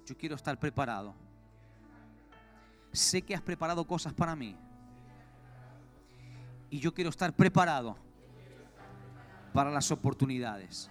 [0.05, 1.14] yo quiero estar preparado.
[2.90, 4.57] Sé que has preparado cosas para mí.
[6.70, 7.97] Y yo quiero estar preparado
[9.53, 10.90] para las oportunidades.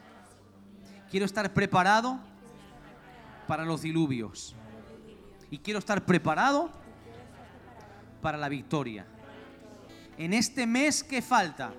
[1.09, 2.21] Quiero estar preparado
[3.49, 4.55] para los diluvios.
[5.49, 6.71] Y quiero estar preparado
[8.21, 9.05] para la victoria.
[10.17, 11.73] En este mes que falta,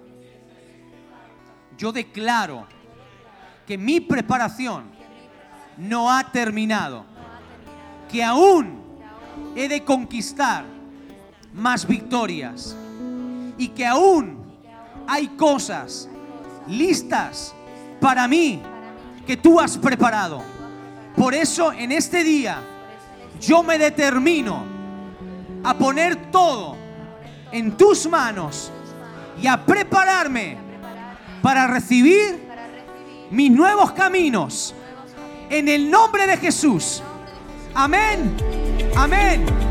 [1.77, 2.67] yo declaro
[3.67, 4.91] que mi preparación
[5.77, 7.05] no ha terminado,
[8.11, 8.83] que aún
[9.57, 10.65] he de conquistar
[11.55, 12.77] más victorias
[13.59, 14.43] y que aún
[15.07, 16.09] hay cosas
[16.69, 17.55] listas
[18.01, 18.61] para mí
[19.27, 20.43] que tú has preparado.
[21.17, 22.59] Por eso en este día
[23.41, 24.65] yo me determino
[25.65, 26.77] a poner todo
[27.53, 28.73] en tus manos
[29.41, 30.57] y a prepararme
[31.43, 32.41] para recibir
[33.31, 34.75] mis nuevos caminos.
[35.51, 37.03] En el nombre de Jesús.
[37.75, 38.35] Amén.
[38.97, 39.62] Amén.